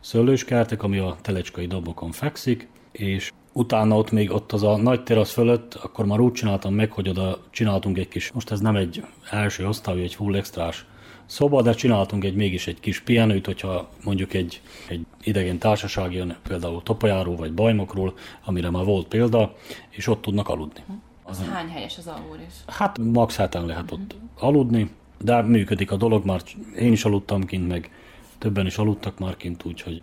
[0.00, 5.32] szőlőskertek, ami a telecskai dobokon fekszik, és utána ott még ott az a nagy terasz
[5.32, 9.04] fölött, akkor már úgy csináltam meg, hogy oda csináltunk egy kis, most ez nem egy
[9.30, 10.86] első osztály, egy full extrás
[11.26, 16.36] szoba, de csináltunk egy mégis egy kis pihenőt, hogyha mondjuk egy, egy idegen társaság jön,
[16.48, 19.54] például Topajáról vagy Bajmokról, amire már volt példa,
[19.90, 20.80] és ott tudnak aludni.
[21.22, 22.52] Az hány helyes az alvórés?
[22.66, 24.00] Hát max heten lehet uh-huh.
[24.00, 26.42] ott aludni, de működik a dolog, már
[26.78, 27.90] én is aludtam kint, meg
[28.38, 30.02] többen is aludtak már kint, úgyhogy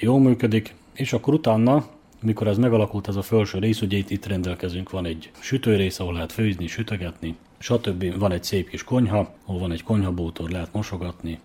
[0.00, 0.74] jó működik.
[0.92, 1.84] És akkor utána,
[2.20, 6.12] mikor ez megalakult, ez a felső rész, ugye itt, itt rendelkezünk, van egy sütőrész, ahol
[6.12, 8.18] lehet főzni, sütögetni, stb.
[8.18, 11.38] Van egy szép kis konyha, ahol van egy konyhabútor, lehet mosogatni.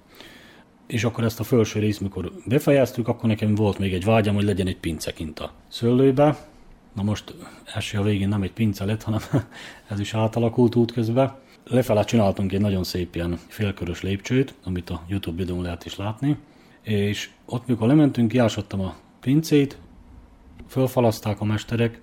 [0.88, 4.44] És akkor ezt a felső részt, mikor befejeztük, akkor nekem volt még egy vágyam, hogy
[4.44, 6.48] legyen egy pince kint a szőlőbe.
[6.94, 7.36] Na most
[7.74, 9.20] első a végén nem egy pince lett, hanem
[9.90, 11.36] ez is átalakult útközben.
[11.66, 16.38] Lefelé csináltunk egy nagyon szép ilyen félkörös lépcsőt, amit a YouTube videón lehet is látni.
[16.82, 19.78] És ott, mikor lementünk, kiásottam a pincét,
[20.68, 22.02] fölfalaszták a mesterek,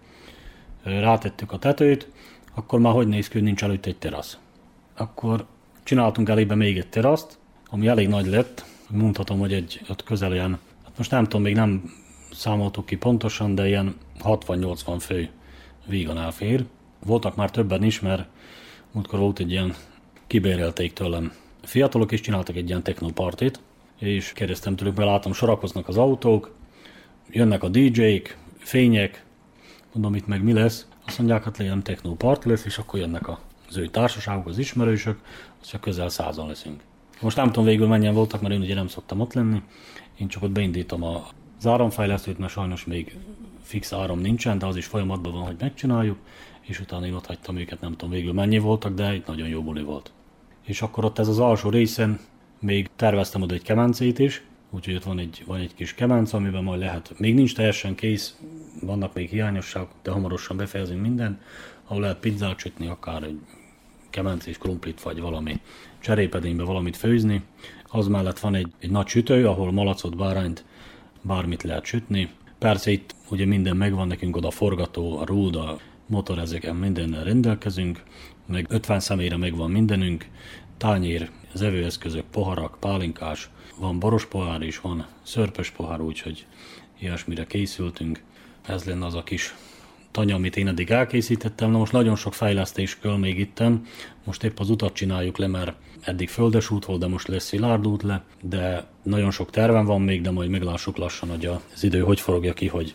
[0.83, 2.09] rátettük a tetőt,
[2.55, 4.39] akkor már hogy néz ki, hogy nincs előtt egy terasz.
[4.97, 5.47] Akkor
[5.83, 7.39] csináltunk elébe még egy teraszt,
[7.71, 11.55] ami elég nagy lett, mondhatom, hogy egy ott közel ilyen, hát most nem tudom, még
[11.55, 11.93] nem
[12.33, 15.29] számoltuk ki pontosan, de ilyen 60-80 fő
[15.87, 16.65] vígan elfér.
[17.05, 18.29] Voltak már többen is, mert
[18.93, 19.75] múltkor volt egy ilyen,
[20.27, 21.33] kibérelték tőlem.
[21.63, 23.61] Fiatalok is csináltak egy ilyen technopartit,
[23.99, 26.55] és kérdeztem tőlük, mert látom, sorakoznak az autók,
[27.31, 29.25] jönnek a DJ-k, fények,
[29.93, 33.29] mondom, itt meg mi lesz, azt mondják, hát legyen technopart lesz, és akkor jönnek
[33.69, 35.19] az ő társaságok, az ismerősök,
[35.61, 36.83] az csak közel százan leszünk.
[37.21, 39.63] Most nem tudom végül mennyien voltak, mert én ugye nem szoktam ott lenni,
[40.19, 41.27] én csak ott beindítom a
[41.61, 43.17] az áramfejlesztőt, mert sajnos még
[43.63, 46.19] fix áram nincsen, de az is folyamatban van, hogy megcsináljuk,
[46.61, 49.63] és utána én ott hagytam őket, nem tudom végül mennyi voltak, de egy nagyon jó
[49.63, 50.13] buli volt.
[50.65, 52.21] És akkor ott ez az alsó részen
[52.61, 56.63] még terveztem oda egy kemencét is, úgyhogy ott van egy, van egy kis kemenc, amiben
[56.63, 58.39] majd lehet, még nincs teljesen kész,
[58.81, 61.41] vannak még hiányosságok, de hamarosan befejezünk mindent,
[61.85, 63.39] ahol lehet pizzát sütni, akár egy
[64.11, 65.61] kemencés krumplit, vagy valami
[66.01, 67.43] cserépedénybe valamit főzni.
[67.87, 70.65] Az mellett van egy, egy nagy sütő, ahol malacot, bárányt,
[71.23, 72.31] bármit lehet sütni.
[72.59, 77.25] Persze itt ugye minden megvan, nekünk oda a forgató, a rúd, a motor, ezeken mindennel
[77.25, 78.03] rendelkezünk,
[78.47, 80.27] meg 50 személyre megvan mindenünk,
[80.77, 86.47] tányér, az evőeszközök, poharak, pálinkás, van boros pohár is, van szörpös pohár, úgyhogy
[86.99, 88.23] ilyesmire készültünk.
[88.67, 89.55] Ez lenne az a kis
[90.11, 91.71] tanya, amit én eddig elkészítettem.
[91.71, 93.87] Na most nagyon sok fejlesztés kell még itten.
[94.25, 97.87] Most épp az utat csináljuk le, mert eddig földes út volt, de most lesz szilárd
[97.87, 102.01] út le, de nagyon sok tervem van még, de majd meglássuk lassan, hogy az idő
[102.01, 102.95] hogy forogja ki, hogy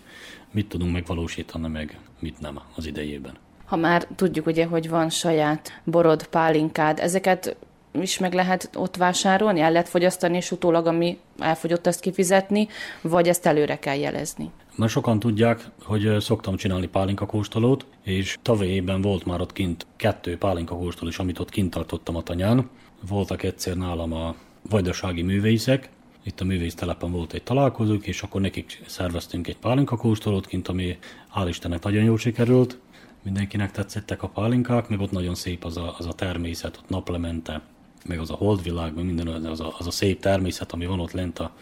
[0.52, 3.38] mit tudunk megvalósítani, meg mit nem az idejében.
[3.66, 7.56] Ha már tudjuk ugye, hogy van saját borod, pálinkád, ezeket
[8.02, 12.68] is meg lehet ott vásárolni, el lehet fogyasztani, és utólag, ami elfogyott, azt kifizetni,
[13.02, 14.52] vagy ezt előre kell jelezni?
[14.76, 20.38] Mert sokan tudják, hogy szoktam csinálni pálinkakóstolót, és tavaly évben volt már ott kint kettő
[20.38, 22.70] pálinkakóstol is, amit ott kint tartottam a tanyán.
[23.08, 24.36] Voltak egyszer nálam a
[24.70, 25.90] vajdasági művészek,
[26.26, 30.98] itt a művésztelepen volt egy találkozók, és akkor nekik szerveztünk egy pálinkakóstolót kint, ami
[31.36, 32.78] hál' Istennek nagyon jól sikerült.
[33.24, 37.62] Mindenkinek tetszettek a pálinkák, meg ott nagyon szép az a, az a természet, ott naplemente,
[38.08, 41.12] meg az a holdvilág, meg minden az a, az a szép természet, ami van ott
[41.12, 41.56] lent a,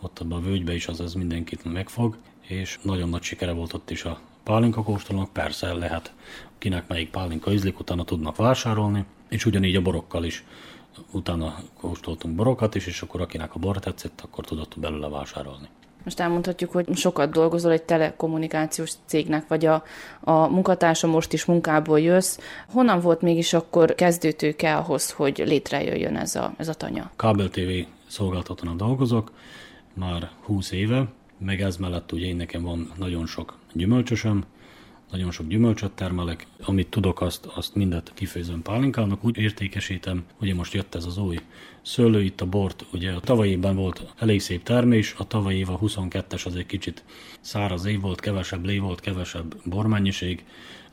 [0.00, 3.90] ott abban a völgybe is, az, az mindenkit megfog, és nagyon nagy sikere volt ott
[3.90, 6.14] is a pálinka kóstolónak, persze lehet,
[6.58, 10.44] kinek melyik pálinka ízlik, utána tudnak vásárolni, és ugyanígy a borokkal is.
[11.10, 15.68] Utána kóstoltunk borokat is, és akkor akinek a bor tetszett, akkor tudott belőle vásárolni.
[16.04, 19.84] Most elmondhatjuk, hogy sokat dolgozol egy telekommunikációs cégnek, vagy a,
[20.20, 22.38] a munkatársa most is munkából jössz.
[22.72, 27.10] Honnan volt mégis akkor kezdőtőke ahhoz, hogy létrejöjjön ez a, ez a tanya?
[27.16, 27.70] Kábel TV
[28.06, 29.32] szolgáltatónak dolgozok,
[29.94, 31.06] már 20 éve,
[31.38, 34.44] meg ez mellett ugye én nekem van nagyon sok gyümölcsösöm,
[35.10, 40.72] nagyon sok gyümölcsöt termelek, amit tudok, azt, azt mindet kifőzöm pálinkának, úgy értékesítem, ugye most
[40.72, 41.40] jött ez az új
[41.84, 45.78] szőlő, itt a bort, ugye a tavalyiban volt elég szép termés, a tavalyi év a
[45.78, 47.04] 22-es az egy kicsit
[47.40, 50.44] száraz év volt, kevesebb lé volt, kevesebb bormennyiség,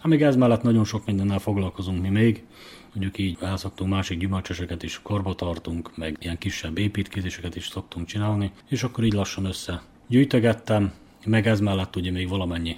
[0.01, 2.43] amíg ez mellett nagyon sok mindennel foglalkozunk mi még,
[2.93, 8.51] mondjuk így elszoktunk másik gyümölcsöseket is korba tartunk, meg ilyen kisebb építkezéseket is szoktunk csinálni,
[8.69, 10.93] és akkor így lassan össze gyűjtögettem,
[11.25, 12.77] meg ez mellett ugye még valamennyi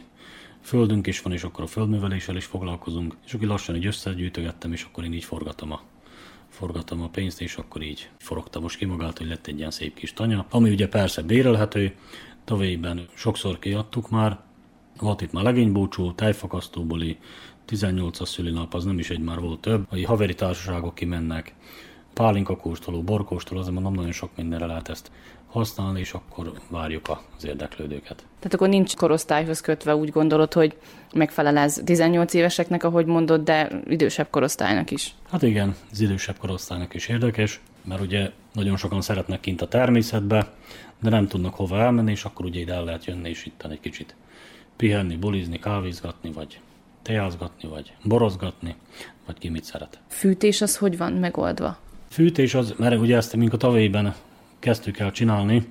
[0.62, 4.84] földünk is van, és akkor a földműveléssel is foglalkozunk, és akkor lassan így összegyűjtögettem, és
[4.84, 5.82] akkor én így forgatom a
[6.64, 9.96] forgatom a pénzt, és akkor így forogta most ki magát, hogy lett egy ilyen szép
[9.96, 11.96] kis tanya, ami ugye persze bérelhető,
[12.44, 14.40] tavalyiben sokszor kiadtuk már,
[15.00, 17.18] volt itt már legénybúcsú, tejfakasztóbuli,
[17.68, 21.54] 18-as szülinap, az nem is egy, már volt több, a haveri társaságok kimennek,
[22.14, 25.12] pálinka kóstoló, borkóstoló, azért mondom, nagyon sok mindenre lehet ezt
[25.54, 28.16] használni, és akkor várjuk az érdeklődőket.
[28.16, 30.78] Tehát akkor nincs korosztályhoz kötve, úgy gondolod, hogy
[31.14, 35.16] megfelel ez 18 éveseknek, ahogy mondod, de idősebb korosztálynak is.
[35.32, 40.54] Hát igen, az idősebb korosztálynak is érdekes, mert ugye nagyon sokan szeretnek kint a természetbe,
[41.00, 43.80] de nem tudnak hova elmenni, és akkor ugye ide el lehet jönni, és itt egy
[43.80, 44.16] kicsit
[44.76, 46.60] pihenni, bulizni, kávézgatni, vagy
[47.02, 48.76] teázgatni, vagy borozgatni,
[49.26, 50.00] vagy ki mit szeret.
[50.08, 51.78] Fűtés az hogy van megoldva?
[52.10, 54.16] Fűtés az, mert ugye ezt mink a tavalyiben
[54.64, 55.68] kezdtük el csinálni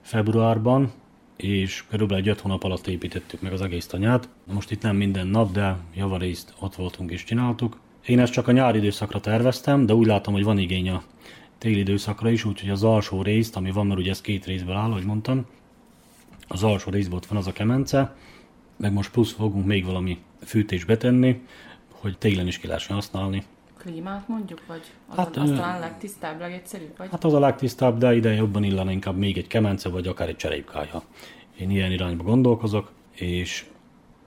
[0.00, 0.92] februárban,
[1.36, 4.28] és körülbelül egy öt hónap alatt építettük meg az egész tanyát.
[4.52, 7.80] Most itt nem minden nap, de javarészt ott voltunk és csináltuk.
[8.06, 11.02] Én ezt csak a nyári időszakra terveztem, de úgy látom, hogy van igény a
[11.58, 14.90] téli időszakra is, úgyhogy az alsó részt, ami van, mert ugye ez két részből áll,
[14.90, 15.46] ahogy mondtam,
[16.48, 18.16] az alsó részből ott van az a kemence,
[18.76, 21.40] meg most plusz fogunk még valami fűtés betenni,
[21.88, 23.44] hogy télen is ki lehessen használni,
[23.84, 26.96] klímát mondjuk, vagy az, hát, az talán legtisztább, legegyszerűbb?
[26.96, 27.08] Vagy?
[27.10, 30.36] Hát az a legtisztább, de ide jobban illene inkább még egy kemence, vagy akár egy
[30.36, 31.02] cserépkája.
[31.58, 33.64] Én ilyen irányba gondolkozok, és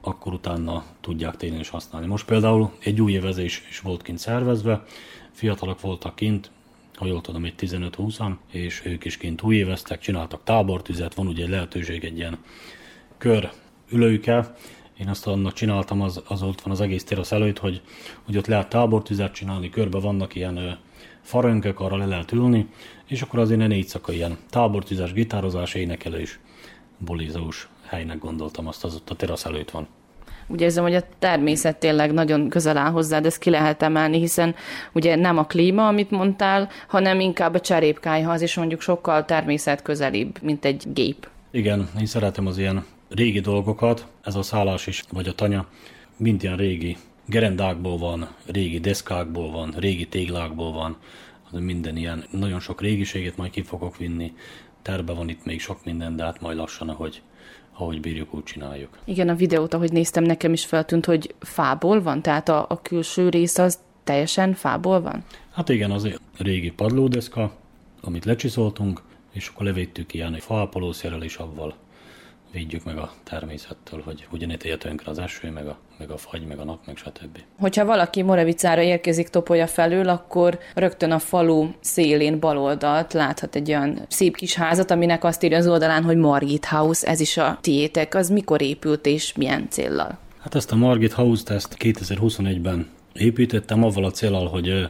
[0.02, 2.08] akkor utána tudják tényleg is használni.
[2.08, 4.84] Most például egy új évezés is volt kint szervezve,
[5.32, 6.52] fiatalok voltak kint,
[6.96, 11.44] ha jól tudom, egy 15-20-an, és ők is kint új éveztek, csináltak tábortüzet, van ugye
[11.44, 12.38] egy lehetőség egy ilyen
[13.18, 13.50] kör
[13.92, 14.56] ülőke,
[15.00, 17.82] én azt annak csináltam, az, az ott van az egész terasz előtt, hogy,
[18.26, 20.70] hogy ott lehet tábortüzet csinálni, körbe vannak ilyen ö,
[21.22, 22.68] farönkök, arra le lehet ülni,
[23.08, 26.40] és akkor azért ne négy szaka ilyen tábortüzes, gitározás, énekelés,
[26.98, 29.88] bulizós helynek gondoltam, azt az ott a terasz előtt van.
[30.48, 34.20] Úgy érzem, hogy a természet tényleg nagyon közel áll hozzá, de ezt ki lehet emelni,
[34.20, 34.56] hiszen
[34.94, 39.82] ugye nem a klíma, amit mondtál, hanem inkább a cserépkályha, az is mondjuk sokkal természet
[39.82, 41.30] közelibb, mint egy gép.
[41.52, 45.68] Igen, én szeretem az ilyen régi dolgokat, ez a szállás is, vagy a tanya,
[46.18, 50.98] mind ilyen régi gerendákból van, régi deszkákból van, régi téglákból van,
[51.52, 54.34] az minden ilyen, nagyon sok régiséget majd ki fogok vinni,
[54.82, 57.22] terve van itt még sok minden, de hát majd lassan, ahogy,
[57.78, 58.98] ahogy bírjuk, úgy csináljuk.
[59.06, 63.30] Igen, a videót, ahogy néztem, nekem is feltűnt, hogy fából van, tehát a, a külső
[63.30, 65.24] rész az teljesen fából van?
[65.52, 67.52] Hát igen, az régi padlódeszka,
[68.02, 69.02] amit lecsiszoltunk,
[69.32, 71.76] és akkor levédtük ilyen faápolószerrel és avval
[72.52, 76.46] védjük meg a természettől, hogy ugyanitt élje tönkre az eső, meg a, meg a fagy,
[76.46, 77.40] meg a nap, meg stb.
[77.60, 84.00] Hogyha valaki Moravicára érkezik Topolya felől, akkor rögtön a falu szélén baloldalt láthat egy olyan
[84.08, 88.16] szép kis házat, aminek azt írja az oldalán, hogy Margit House, ez is a tiétek.
[88.16, 90.18] Az mikor épült és milyen céllal?
[90.40, 94.90] Hát ezt a Margit House-t ezt 2021-ben építettem, avval a célral, hogy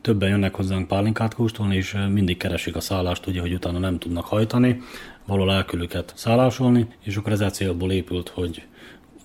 [0.00, 4.24] többen jönnek hozzánk pálinkát kóstolni, és mindig keresik a szállást, ugye, hogy utána nem tudnak
[4.24, 4.80] hajtani,
[5.30, 8.62] valahol el kell őket szállásolni, és akkor ez a célból épült, hogy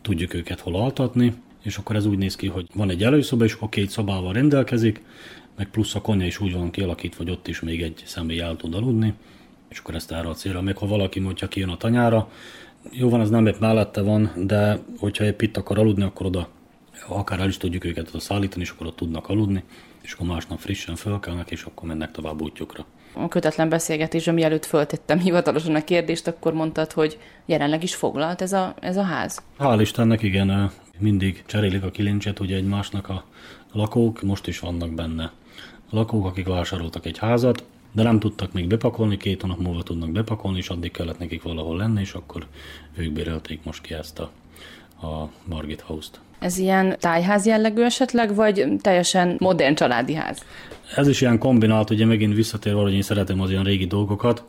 [0.02, 1.34] tudjuk őket hol altatni,
[1.64, 5.04] és akkor ez úgy néz ki, hogy van egy előszoba, és akkor két szobával rendelkezik,
[5.58, 8.56] meg plusz a konyha is úgy van kialakítva, hogy ott is még egy személy el
[8.56, 9.14] tud aludni,
[9.70, 10.62] és akkor ezt erre a célra.
[10.62, 12.30] Még ha valaki mondja, kijön a tanyára,
[12.92, 16.50] jó van, ez nem épp mellette van, de hogyha egy itt akar aludni, akkor oda
[17.08, 19.64] akár el is tudjuk őket oda szállítani, és akkor ott tudnak aludni,
[20.02, 22.86] és akkor másnap frissen fölkelnek, és akkor mennek tovább útjukra
[23.16, 28.54] a kötetlen beszélgetésre, mielőtt föltettem hivatalosan a kérdést, akkor mondtad, hogy jelenleg is foglalt ez
[28.54, 29.42] a, ez a ház?
[29.60, 33.24] Hál' Istennek, igen, mindig cserélik a kilincset ugye egymásnak a
[33.72, 35.32] lakók, most is vannak benne
[35.90, 40.58] lakók, akik vásároltak egy házat, de nem tudtak még bepakolni, két hónap múlva tudnak bepakolni,
[40.58, 42.48] és addig kellett nekik valahol lenni, és akkor
[42.96, 44.32] ők bérelték most ki ezt a,
[45.08, 46.20] a Margit House-t.
[46.46, 50.46] Ez ilyen tájház jellegű esetleg, vagy teljesen modern családi ház?
[50.96, 54.44] Ez is ilyen kombinált, ugye megint visszatérve, hogy én szeretem az ilyen régi dolgokat.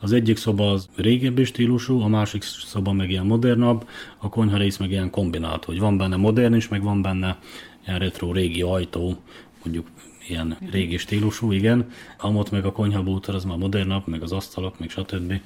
[0.00, 3.88] Az egyik szoba az régebbi stílusú, a másik szoba meg ilyen modernabb,
[4.18, 7.38] a konyha rész meg ilyen kombinált, hogy van benne modern is, meg van benne
[7.86, 9.16] ilyen retro régi ajtó,
[9.64, 9.86] mondjuk
[10.28, 11.90] ilyen régi stílusú, igen.
[12.18, 15.40] Amott meg a konyhabútor az már modernabb, meg az asztalok, meg stb.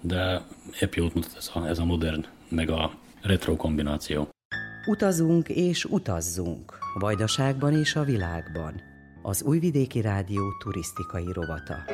[0.00, 0.42] De
[0.80, 2.90] épp jót mutat ez a, ez a modern, meg a
[3.22, 4.33] retro kombináció.
[4.86, 6.78] Utazunk és utazzunk.
[6.98, 8.80] Vajdaságban és a világban.
[9.22, 11.84] Az Újvidéki Rádió turisztikai rovata.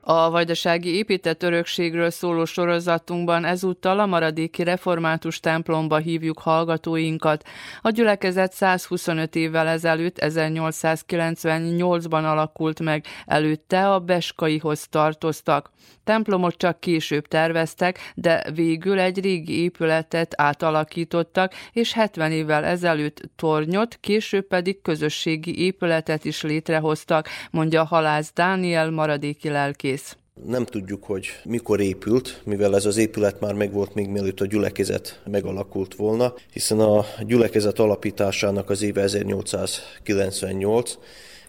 [0.00, 7.44] A vajdasági épített örökségről szóló sorozatunkban ezúttal a maradéki református templomba hívjuk hallgatóinkat.
[7.82, 15.70] A gyülekezet 125 évvel ezelőtt 1898-ban alakult meg, előtte a Beskaihoz tartoztak.
[16.04, 23.98] Templomot csak később terveztek, de végül egy régi épületet átalakítottak, és 70 évvel ezelőtt tornyot,
[24.00, 30.16] később pedig közösségi épületet is létrehoztak, mondja Halász Dániel maradéki lelkész.
[30.46, 35.20] Nem tudjuk, hogy mikor épült, mivel ez az épület már megvolt még mielőtt a gyülekezet
[35.24, 40.98] megalakult volna, hiszen a gyülekezet alapításának az éve 1898,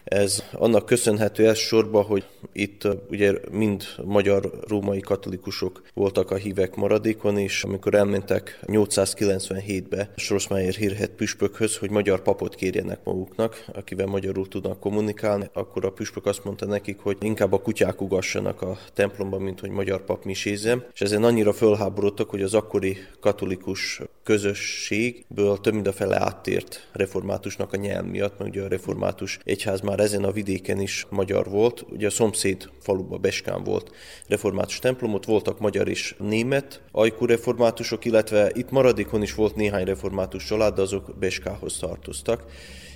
[0.04, 7.38] ez annak köszönhető elsősorban, hogy itt ugye mind magyar római katolikusok voltak a hívek maradékon,
[7.38, 14.80] és amikor elmentek 897-be Schrossmeyer hírhet püspökhöz, hogy magyar papot kérjenek maguknak, akivel magyarul tudnak
[14.80, 19.60] kommunikálni, akkor a püspök azt mondta nekik, hogy inkább a kutyák ugassanak a templomban, mint
[19.60, 25.86] hogy magyar pap misézzem, és ezen annyira fölháborodtak, hogy az akkori katolikus közösségből több mint
[25.86, 30.32] a fele áttért reformátusnak a nyelv miatt, mert ugye a református egyház már ezen a
[30.32, 31.84] vidéken is magyar volt.
[31.90, 33.90] Ugye a szomszéd faluba Beskán volt
[34.28, 39.84] református templom, ott voltak magyar és német ajkú reformátusok, illetve itt maradékon is volt néhány
[39.84, 42.44] református család, de azok Beskához tartoztak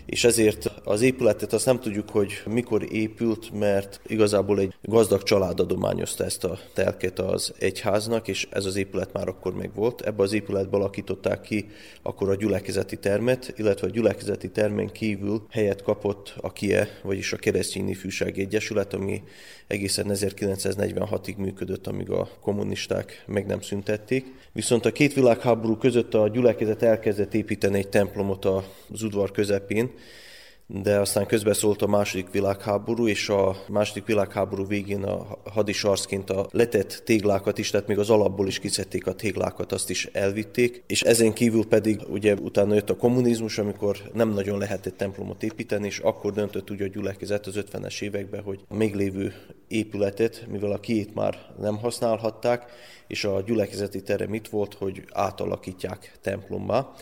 [0.07, 5.61] és ezért az épületet azt nem tudjuk, hogy mikor épült, mert igazából egy gazdag család
[5.61, 10.01] adományozta ezt a telket az egyháznak, és ez az épület már akkor meg volt.
[10.01, 11.67] Ebbe az épületbe alakították ki
[12.03, 17.37] akkor a gyülekezeti termet, illetve a gyülekezeti termen kívül helyet kapott a KIE, vagyis a
[17.37, 19.23] Keresztény Ifjúsági Egyesület, ami
[19.67, 24.27] egészen 1946-ig működött, amíg a kommunisták meg nem szüntették.
[24.53, 29.91] Viszont a két világháború között a gyülekezet elkezdett építeni egy templomot az udvar közepén,
[30.67, 37.03] de aztán közbeszólt a második világháború, és a második világháború végén a hadisarszként a letett
[37.05, 41.33] téglákat is, tehát még az alapból is kiszedték a téglákat, azt is elvitték, és ezen
[41.33, 46.33] kívül pedig ugye utána jött a kommunizmus, amikor nem nagyon lehetett templomot építeni, és akkor
[46.33, 49.35] döntött ugye a gyülekezet az 50-es években, hogy a még lévő
[49.69, 52.65] épületet, mivel a kiét már nem használhatták,
[53.07, 56.93] és a gyülekezeti terem itt volt, hogy átalakítják templommá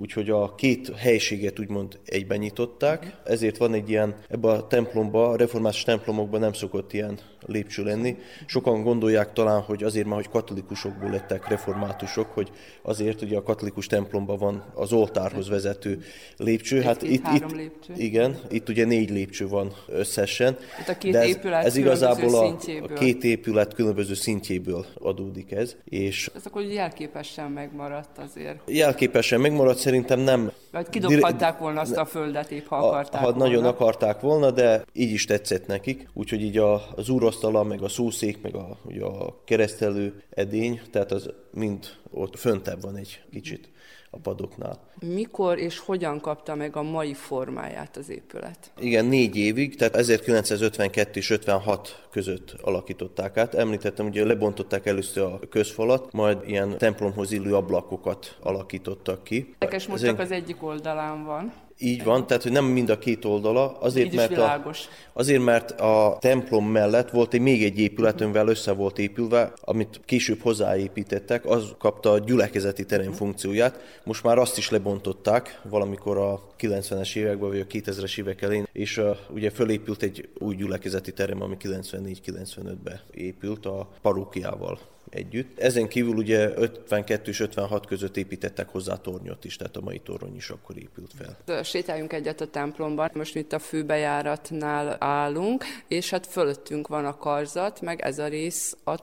[0.00, 5.36] úgyhogy a két helységet úgymond egyben nyitották, ezért van egy ilyen, ebbe a templomba, a
[5.36, 8.16] református templomokban nem szokott ilyen lépcső lenni.
[8.46, 12.50] Sokan gondolják talán, hogy azért már, hogy katolikusokból lettek reformátusok, hogy
[12.82, 16.02] azért ugye a katolikus templomban van az oltárhoz vezető
[16.36, 16.80] lépcső.
[16.82, 17.92] Hát itt, itt, lépcső.
[17.96, 20.56] igen, itt ugye négy lépcső van összesen.
[20.80, 25.52] Itt a két de ez, épület ez igazából a, a két épület különböző szintjéből adódik
[25.52, 25.76] ez.
[25.84, 28.58] És ez akkor jelképesen megmaradt azért.
[28.66, 30.52] Jelképesen megmaradt, szerintem nem...
[30.72, 33.44] Vagy kidobhatták volna azt a földet épp, ha akarták Ha volna.
[33.44, 36.08] nagyon akarták volna, de így is tetszett nekik.
[36.14, 41.12] Úgyhogy így a, az úrasztala, meg a szószék, meg a, ugye a keresztelő edény, tehát
[41.12, 43.68] az mind ott föntebb van egy kicsit
[44.10, 44.80] a padoknál.
[45.00, 48.72] Mikor és hogyan kapta meg a mai formáját az épület?
[48.78, 53.54] Igen, négy évig, tehát 1952 és 56 között alakították át.
[53.54, 59.36] Említettem, ugye lebontották először a közfalat, majd ilyen templomhoz illő ablakokat alakítottak ki.
[59.36, 60.14] Érdekes, most Ezen...
[60.14, 61.52] csak az egyik oldalán van.
[61.80, 64.72] Így van, tehát hogy nem mind a két oldala, azért, mert a,
[65.12, 70.00] azért mert a templom mellett volt egy még egy épület, amivel össze volt épülve, amit
[70.04, 74.00] később hozzáépítettek, az kapta a gyülekezeti terem funkcióját.
[74.04, 78.96] Most már azt is lebontották valamikor a 90-es években, vagy a 2000-es évek elén, és
[78.96, 84.78] uh, ugye fölépült egy új gyülekezeti terem, ami 94-95-ben épült a parókiával
[85.10, 85.58] együtt.
[85.58, 90.36] Ezen kívül ugye 52 és 56 között építettek hozzá tornyot is, tehát a mai torony
[90.36, 91.62] is akkor épült fel.
[91.62, 97.80] Sétáljunk egyet a templomban, most itt a főbejáratnál állunk, és hát fölöttünk van a karzat,
[97.80, 98.96] meg ez a rész a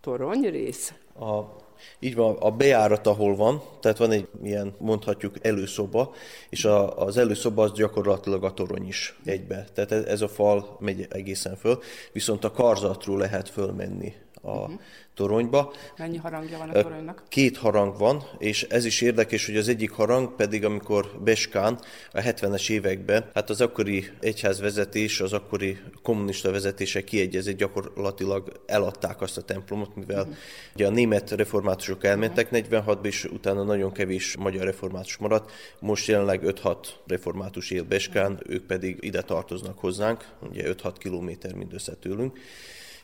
[0.00, 0.92] torony rész.
[1.18, 1.64] A
[1.98, 6.14] így van, a bejárat, ahol van, tehát van egy ilyen, mondhatjuk, előszoba,
[6.48, 9.66] és a, az előszoba az gyakorlatilag a torony is egybe.
[9.74, 11.78] Tehát ez, ez a fal megy egészen föl,
[12.12, 14.14] viszont a karzatról lehet fölmenni
[14.46, 14.80] a uh-huh.
[15.14, 15.72] toronyba.
[15.98, 17.22] Mennyi harangja van a toronynak?
[17.28, 21.78] Két harang van, és ez is érdekes, hogy az egyik harang pedig, amikor Beskán
[22.12, 29.36] a 70-es években, hát az akkori egyházvezetés, az akkori kommunista vezetése kiegyezett, gyakorlatilag eladták azt
[29.36, 30.36] a templomot, mivel uh-huh.
[30.74, 32.84] ugye a német reformátusok elmentek uh-huh.
[32.84, 35.50] 46-ban, és utána nagyon kevés magyar református maradt.
[35.80, 38.54] Most jelenleg 5-6 református él Beskán, uh-huh.
[38.54, 42.38] ők pedig ide tartoznak hozzánk, ugye 5-6 kilométer mindössze tőlünk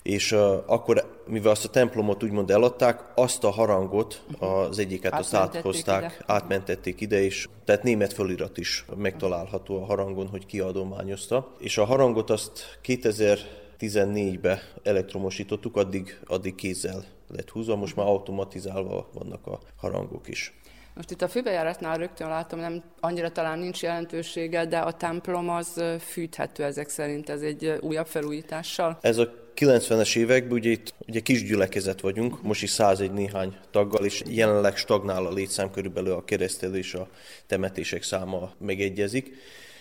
[0.03, 5.35] és uh, akkor, mivel azt a templomot úgymond eladták, azt a harangot, az egyiket azt
[5.35, 6.25] áthozták, ide.
[6.27, 11.55] átmentették ide, és tehát német fölirat is megtalálható a harangon, hogy ki adományozta.
[11.59, 19.47] És a harangot azt 2014-ben elektromosítottuk, addig, addig kézzel lett húzva, most már automatizálva vannak
[19.47, 20.55] a harangok is.
[20.95, 25.83] Most itt a főbejáratnál rögtön látom, nem annyira talán nincs jelentősége, de a templom az
[26.01, 28.99] fűthető ezek szerint, ez egy újabb felújítással.
[29.01, 34.05] Ez a 90-es években ugye itt ugye kis gyülekezet vagyunk, most is 101 néhány taggal,
[34.05, 37.09] és jelenleg stagnál a létszám, körülbelül a keresztelő és a
[37.47, 39.35] temetések száma megegyezik.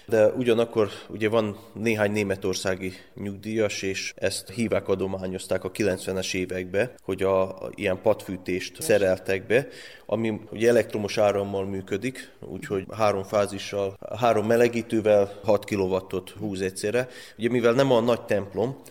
[0.06, 7.24] De ugyanakkor ugye van néhány németországi nyugdíjas, és ezt hívák adományozták a 90-es évekbe, hogy
[7.24, 9.68] a, a ilyen padfűtést szereltek be,
[10.06, 17.08] ami ugye elektromos árammal működik, úgyhogy három fázissal, három melegítővel 6 kW-ot húz egyszerre.
[17.38, 18.82] Ugye mivel nem a nagy templom,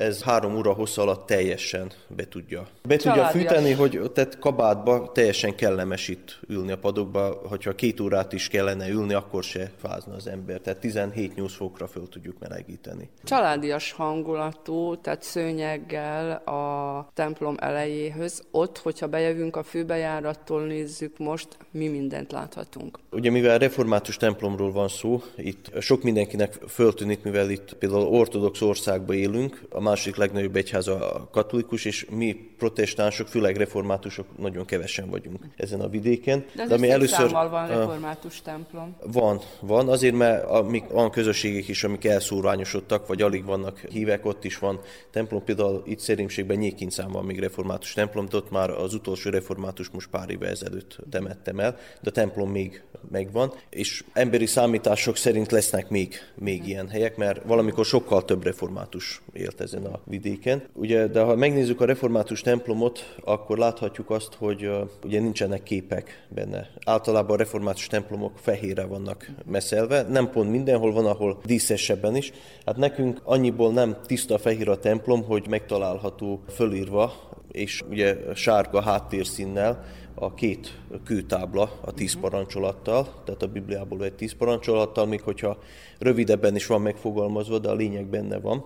[0.00, 2.66] ez három óra hossza alatt teljesen be tudja.
[2.82, 8.32] Be tudja fűteni, hogy tehát kabátba teljesen kellemes itt ülni a padokba, hogyha két órát
[8.32, 10.60] is kellene ülni, akkor se fázna az ember.
[10.60, 13.08] Tehát 17-8 fokra föl tudjuk melegíteni.
[13.24, 18.42] Családias hangulatú, tehát szőnyeggel a templom elejéhöz.
[18.50, 22.98] Ott, hogyha bejövünk a főbejárattól nézzük most, mi mindent láthatunk.
[23.10, 29.16] Ugye mivel református templomról van szó, itt sok mindenkinek föltűnik, mivel itt például ortodox országban
[29.16, 35.38] élünk, a második legnagyobb egyház a katolikus, és mi protestánsok, főleg reformátusok nagyon kevesen vagyunk
[35.56, 36.44] ezen a vidéken.
[36.54, 38.96] De, De ami először van református templom.
[39.12, 44.44] Van, van, azért mert amik, van közösségek is, amik elszórványosodtak, vagy alig vannak hívek, ott
[44.44, 44.80] is van
[45.10, 49.90] templom, például itt Szerémségben Nyékincán van még református templom, de ott már az utolsó református
[49.90, 55.50] most pár éve ezelőtt temettem el, de a templom még megvan, és emberi számítások szerint
[55.50, 60.62] lesznek még, még ilyen helyek, mert valamikor sokkal több református élt ezen a vidéken.
[60.72, 66.26] Ugye, de ha megnézzük a református templomot, akkor láthatjuk azt, hogy uh, ugye nincsenek képek
[66.28, 66.70] benne.
[66.84, 72.32] Általában a református templomok fehérre vannak meszelve, nem pont mindenhol van, ahol díszesebben is.
[72.66, 77.12] Hát nekünk annyiból nem tiszta fehér a templom, hogy megtalálható fölírva,
[77.50, 79.84] és ugye sárga háttérszínnel,
[80.14, 82.22] a két kőtábla a tíz mhm.
[82.22, 85.58] parancsolattal, tehát a Bibliából egy tíz parancsolattal, még hogyha
[85.98, 88.64] rövidebben is van megfogalmazva, de a lényeg benne van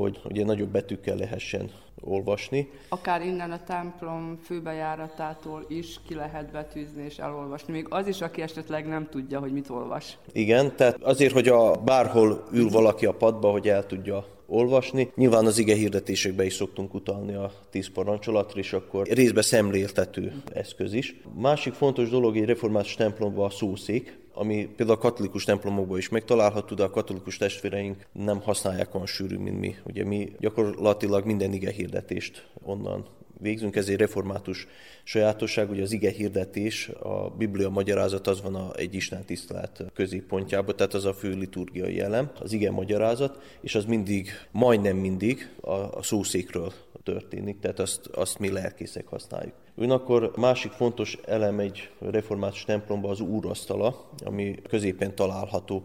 [0.00, 2.70] hogy ugye nagyobb betűkkel lehessen olvasni.
[2.88, 7.72] Akár innen a templom főbejáratától is ki lehet betűzni és elolvasni.
[7.72, 10.18] Még az is, aki esetleg nem tudja, hogy mit olvas.
[10.32, 15.10] Igen, tehát azért, hogy a bárhol ül valaki a padba, hogy el tudja olvasni.
[15.14, 20.92] Nyilván az ige hirdetésekbe is szoktunk utalni a tíz parancsolatra, és akkor részbe szemléltető eszköz
[20.92, 21.20] is.
[21.36, 26.74] Másik fontos dolog egy református templomban a szószék, ami például a katolikus templomokban is megtalálható,
[26.74, 29.74] de a katolikus testvéreink nem használják olyan sűrű, mint mi.
[29.86, 33.06] Ugye mi gyakorlatilag minden ige hirdetést onnan
[33.44, 34.66] végzünk, ez egy református
[35.02, 40.76] sajátosság, ugye az ige hirdetés, a Biblia magyarázat az van a, egy Isten tisztelet középpontjában,
[40.76, 45.70] tehát az a fő liturgiai elem, az ige magyarázat, és az mindig, majdnem mindig a,
[45.70, 46.72] a szószékről
[47.02, 49.54] történik, tehát azt, azt mi lelkészek használjuk.
[49.74, 55.82] Ugyanakkor másik fontos elem egy református templomban az úrasztala, ami középen található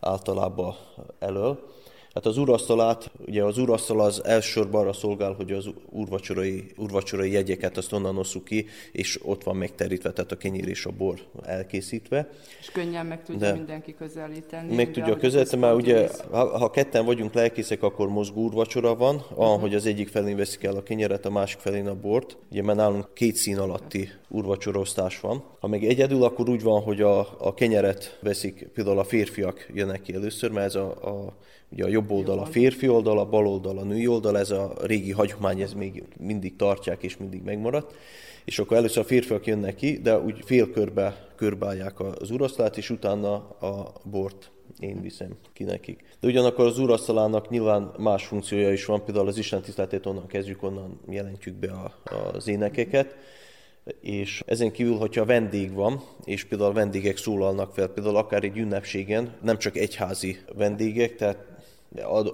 [0.00, 0.74] általában
[1.18, 1.76] elől.
[2.18, 7.76] Hát az úrasztalát, ugye az úrasztal az elsősorban arra szolgál, hogy az úrvacsorai, úrvacsorai jegyeket
[7.76, 12.30] azt onnan osszuk ki, és ott van megterítve, tehát a kenyér és a bor elkészítve.
[12.60, 14.74] És könnyen meg tudja De mindenki közelíteni.
[14.74, 19.60] Meg tudja közelíteni, mert ugye ha, ha ketten vagyunk lelkészek, akkor mozgó úrvacsora van, uh-huh.
[19.60, 22.36] hogy az egyik felén veszik el a kenyeret, a másik felén a bort.
[22.50, 25.44] Ugye mert nálunk két szín alatti úrvacsorosztás van.
[25.60, 30.02] Ha meg egyedül, akkor úgy van, hogy a, a kenyeret veszik, például a férfiak jönnek
[30.02, 31.36] ki először, mert ez a, a
[31.72, 34.72] Ugye a jobb oldal a férfi oldal, a bal oldal a női oldal, ez a
[34.80, 37.94] régi hagyomány, ez még mindig tartják és mindig megmaradt.
[38.44, 43.34] És akkor először a férfiak jönnek ki, de úgy félkörbe körbálják az urasztalát, és utána
[43.60, 46.04] a bort én viszem ki nekik.
[46.20, 50.62] De ugyanakkor az urasztalának nyilván más funkciója is van, például az Isten tiszteletét onnan kezdjük,
[50.62, 51.94] onnan jelentjük be a,
[52.32, 53.16] az énekeket,
[54.00, 59.34] és ezen kívül, hogyha vendég van, és például vendégek szólalnak fel, például akár egy ünnepségen,
[59.42, 61.57] nem csak egyházi vendégek, tehát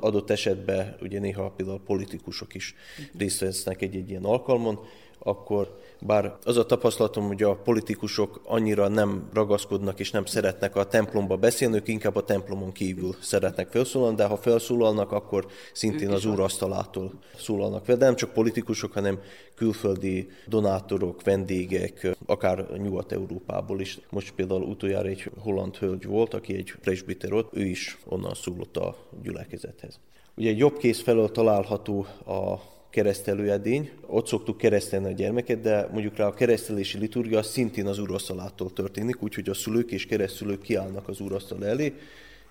[0.01, 2.75] adott esetben ugye néha például politikusok is
[3.19, 4.79] részt vesznek egy-egy ilyen alkalmon,
[5.19, 10.87] akkor bár az a tapasztalatom, hogy a politikusok annyira nem ragaszkodnak és nem szeretnek a
[10.87, 16.25] templomba beszélni, ők inkább a templomon kívül szeretnek felszólalni, de ha felszólalnak, akkor szintén az
[16.25, 17.97] úrasztalától szólalnak fel.
[17.97, 19.19] De nem csak politikusok, hanem
[19.55, 23.99] külföldi donátorok, vendégek, akár Nyugat-Európából is.
[24.11, 28.97] Most például utoljára egy holland hölgy volt, aki egy presbiterot, ő is onnan szólott a
[29.23, 30.01] gyülekezethez.
[30.37, 33.91] Ugye egy jobb kéz felől található a keresztelőedény.
[34.07, 39.23] Ott szoktuk keresztelni a gyermeket, de mondjuk rá a keresztelési liturgia szintén az úrasztalától történik,
[39.23, 41.93] úgyhogy a szülők és keresztülők kiállnak az úrasztal elé,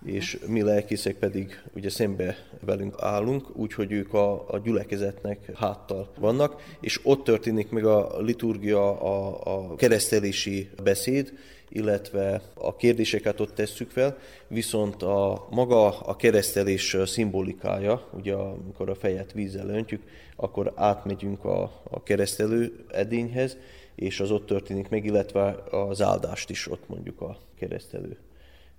[0.05, 6.61] és mi lelkészek pedig ugye szembe velünk állunk, úgyhogy ők a, a gyülekezetnek háttal vannak,
[6.79, 11.33] és ott történik meg a liturgia, a, a keresztelési beszéd,
[11.73, 14.17] illetve a kérdéseket ott tesszük fel,
[14.47, 20.03] viszont a maga a keresztelés szimbolikája, ugye amikor a fejet vízzel öntjük,
[20.35, 23.57] akkor átmegyünk a, a keresztelő edényhez,
[23.95, 28.17] és az ott történik meg, illetve az áldást is ott mondjuk a keresztelő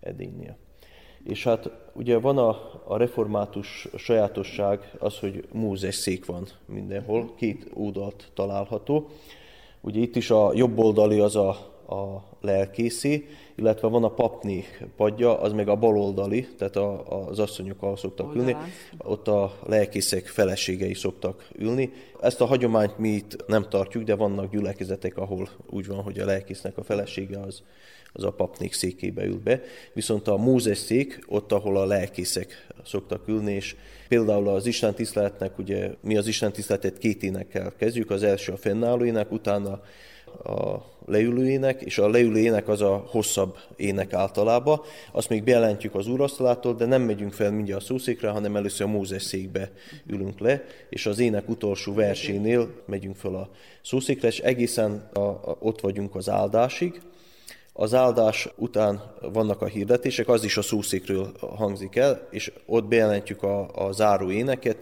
[0.01, 0.57] edénynél.
[1.25, 7.71] És hát ugye van a, a református sajátosság az, hogy múzes szék van mindenhol, két
[7.75, 9.09] oldalt található.
[9.81, 14.65] Ugye itt is a jobb oldali az a a lelkészi, illetve van a papni
[14.97, 18.49] padja, az meg a baloldali, tehát a, az asszonyok ahol szoktak Oldalán.
[18.49, 18.61] ülni,
[18.99, 21.93] ott a lelkészek feleségei szoktak ülni.
[22.21, 26.25] Ezt a hagyományt mi itt nem tartjuk, de vannak gyülekezetek, ahol úgy van, hogy a
[26.25, 27.63] lelkésznek a felesége az,
[28.13, 29.63] az a papnék székébe ül be.
[29.93, 33.77] Viszont a Mózes szék, ott, ahol a lelkészek szoktak ülni, és
[34.09, 38.57] például az Isten tiszteletnek, ugye mi az Isten tiszteletet két énekkel kezdjük, az első a
[38.57, 39.81] fennálló ének, utána
[40.45, 44.81] a leülő és a leülő az a hosszabb ének általában.
[45.13, 48.91] Azt még bejelentjük az úrasztalától, de nem megyünk fel mindjárt a szószékre, hanem először a
[48.91, 49.73] Mózes székbe
[50.07, 53.49] ülünk le, és az ének utolsó versénél megyünk fel a
[53.83, 57.01] szószékre, és egészen a, a, ott vagyunk az áldásig.
[57.73, 59.03] Az áldás után
[59.33, 64.31] vannak a hirdetések, az is a szószékről hangzik el, és ott bejelentjük a, a záró
[64.31, 64.77] éneket,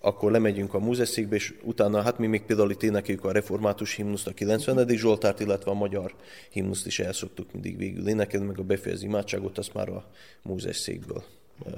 [0.00, 4.26] akkor lemegyünk a múzeszékbe, és utána, hát mi még például itt énekeljük a református himnuszt,
[4.26, 4.88] a 90.
[4.88, 6.14] Zsoltárt, illetve a magyar
[6.50, 10.04] himnuszt is el szoktuk mindig végül énekelni, meg a befejező imádságot, azt már a
[10.42, 11.22] múzesszékből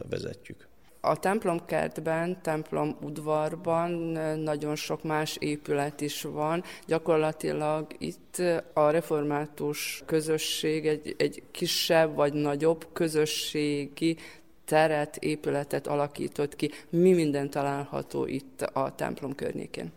[0.08, 0.68] vezetjük.
[1.02, 3.90] A templomkertben, templom udvarban
[4.38, 6.64] nagyon sok más épület is van.
[6.86, 8.42] Gyakorlatilag itt
[8.72, 14.16] a református közösség egy, egy kisebb vagy nagyobb közösségi
[14.70, 16.70] teret, épületet alakított ki.
[16.90, 19.92] Mi minden található itt a templom környékén?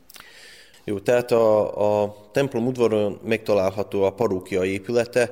[0.84, 5.32] Jó, tehát a, a templom udvaron megtalálható a parókia épülete,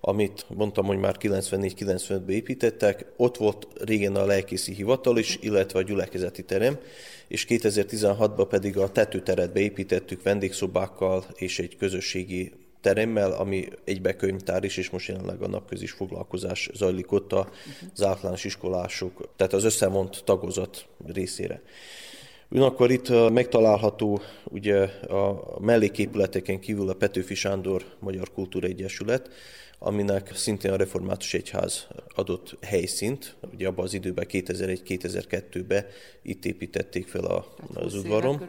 [0.00, 3.06] amit mondtam, hogy már 94-95-ben építettek.
[3.16, 6.78] Ott volt régen a lelkészi hivatal is, illetve a gyülekezeti terem,
[7.28, 12.52] és 2016-ban pedig a tetőteret beépítettük vendégszobákkal és egy közösségi
[12.86, 18.44] teremmel, ami egybe könyvtár is, és most jelenleg a napközis foglalkozás zajlik ott az általános
[18.44, 21.62] iskolások, tehát az összevont tagozat részére.
[22.50, 29.30] Ugyanakkor itt megtalálható ugye a melléképületeken kívül a Petőfi Sándor Magyar Kultúra-Egyesület,
[29.78, 35.86] aminek szintén a Református Egyház adott helyszínt, ugye abban az időben 2001-2002-ben
[36.22, 38.42] itt építették fel a, az udvarom.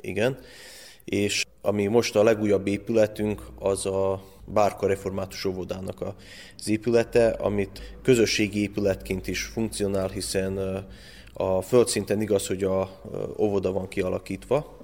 [0.00, 0.38] Igen
[1.04, 8.60] és ami most a legújabb épületünk, az a Bárka Református Óvodának az épülete, amit közösségi
[8.60, 10.84] épületként is funkcionál, hiszen
[11.32, 13.00] a földszinten igaz, hogy a
[13.38, 14.76] óvoda van kialakítva,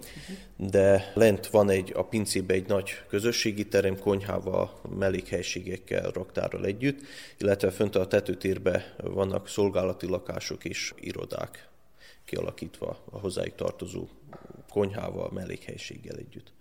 [0.57, 7.01] de lent van egy, a pincébe egy nagy közösségi terem, konyhával, mellékhelységekkel, raktárral együtt,
[7.39, 11.69] illetve fönt a tetőtérbe vannak szolgálati lakások és irodák
[12.31, 14.09] kialakítva a hozzájuk tartozó
[14.69, 16.53] konyhával, mellékhelyiséggel együtt.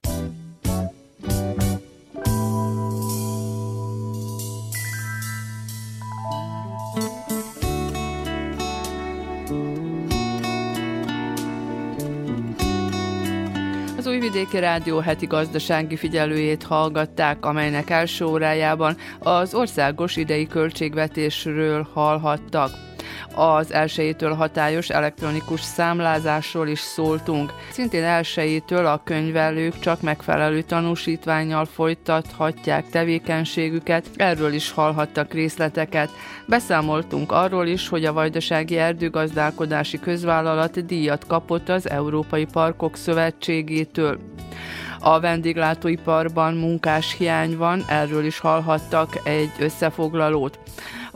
[14.05, 22.88] Újvidéki Rádió heti gazdasági figyelőjét hallgatták, amelynek első órájában az országos idei költségvetésről hallhattak
[23.33, 27.53] az elsőjétől hatályos elektronikus számlázásról is szóltunk.
[27.71, 36.09] Szintén elsőjétől a könyvelők csak megfelelő tanúsítványjal folytathatják tevékenységüket, erről is hallhattak részleteket.
[36.47, 44.19] Beszámoltunk arról is, hogy a Vajdasági Erdőgazdálkodási Közvállalat díjat kapott az Európai Parkok Szövetségétől.
[44.99, 50.59] A vendéglátóiparban munkás hiány van, erről is hallhattak egy összefoglalót.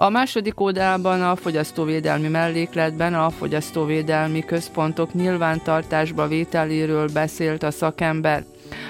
[0.04, 8.44] A második oldalban a fogyasztóvédelmi mellékletben a fogyasztóvédelmi központok nyilvántartásba vételéről beszélt a szakember.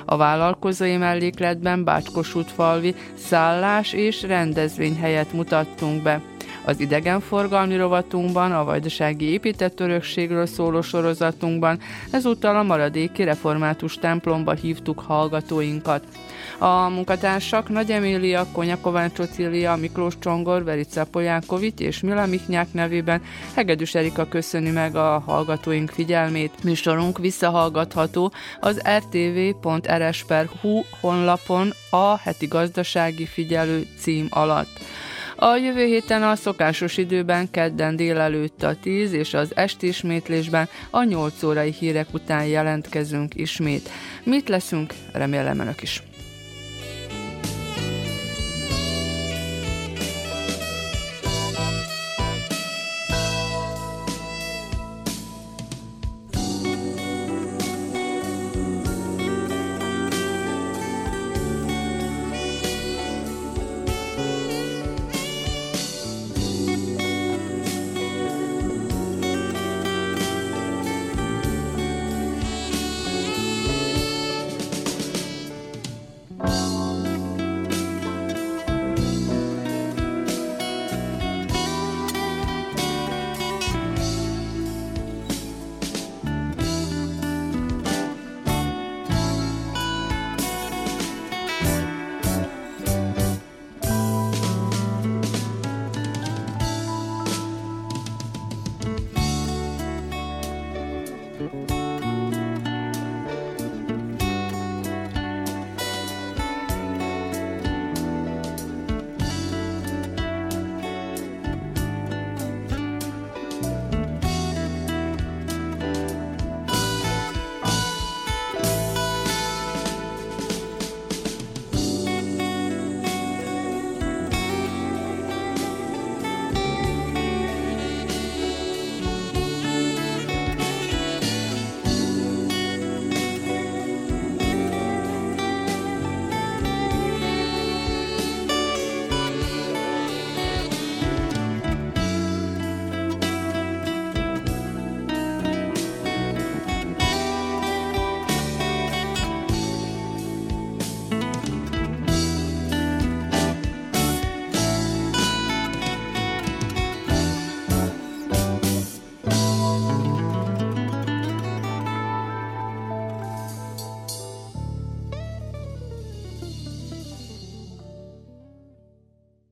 [0.05, 6.21] A vállalkozói mellékletben Bácskosútfalvi szállás és rendezvény helyet mutattunk be.
[6.65, 11.79] Az idegenforgalmi rovatunkban, a vajdasági épített örökségről szóló sorozatunkban
[12.11, 16.03] ezúttal a maradéki református templomba hívtuk hallgatóinkat.
[16.63, 23.21] A munkatársak Nagy Emília, Konya Kovács Ocília, Miklós Csongor, Verica Polyákovics és Mila Michnyák nevében
[23.55, 26.63] Hegedűs Erika köszöni meg a hallgatóink figyelmét.
[26.63, 34.79] Műsorunk visszahallgatható az rtv.rs.hu honlapon a heti gazdasági figyelő cím alatt.
[35.35, 41.03] A jövő héten a szokásos időben kedden délelőtt a 10 és az esti ismétlésben a
[41.03, 43.89] 8 órai hírek után jelentkezünk ismét.
[44.23, 44.93] Mit leszünk?
[45.13, 46.12] Remélem önök is.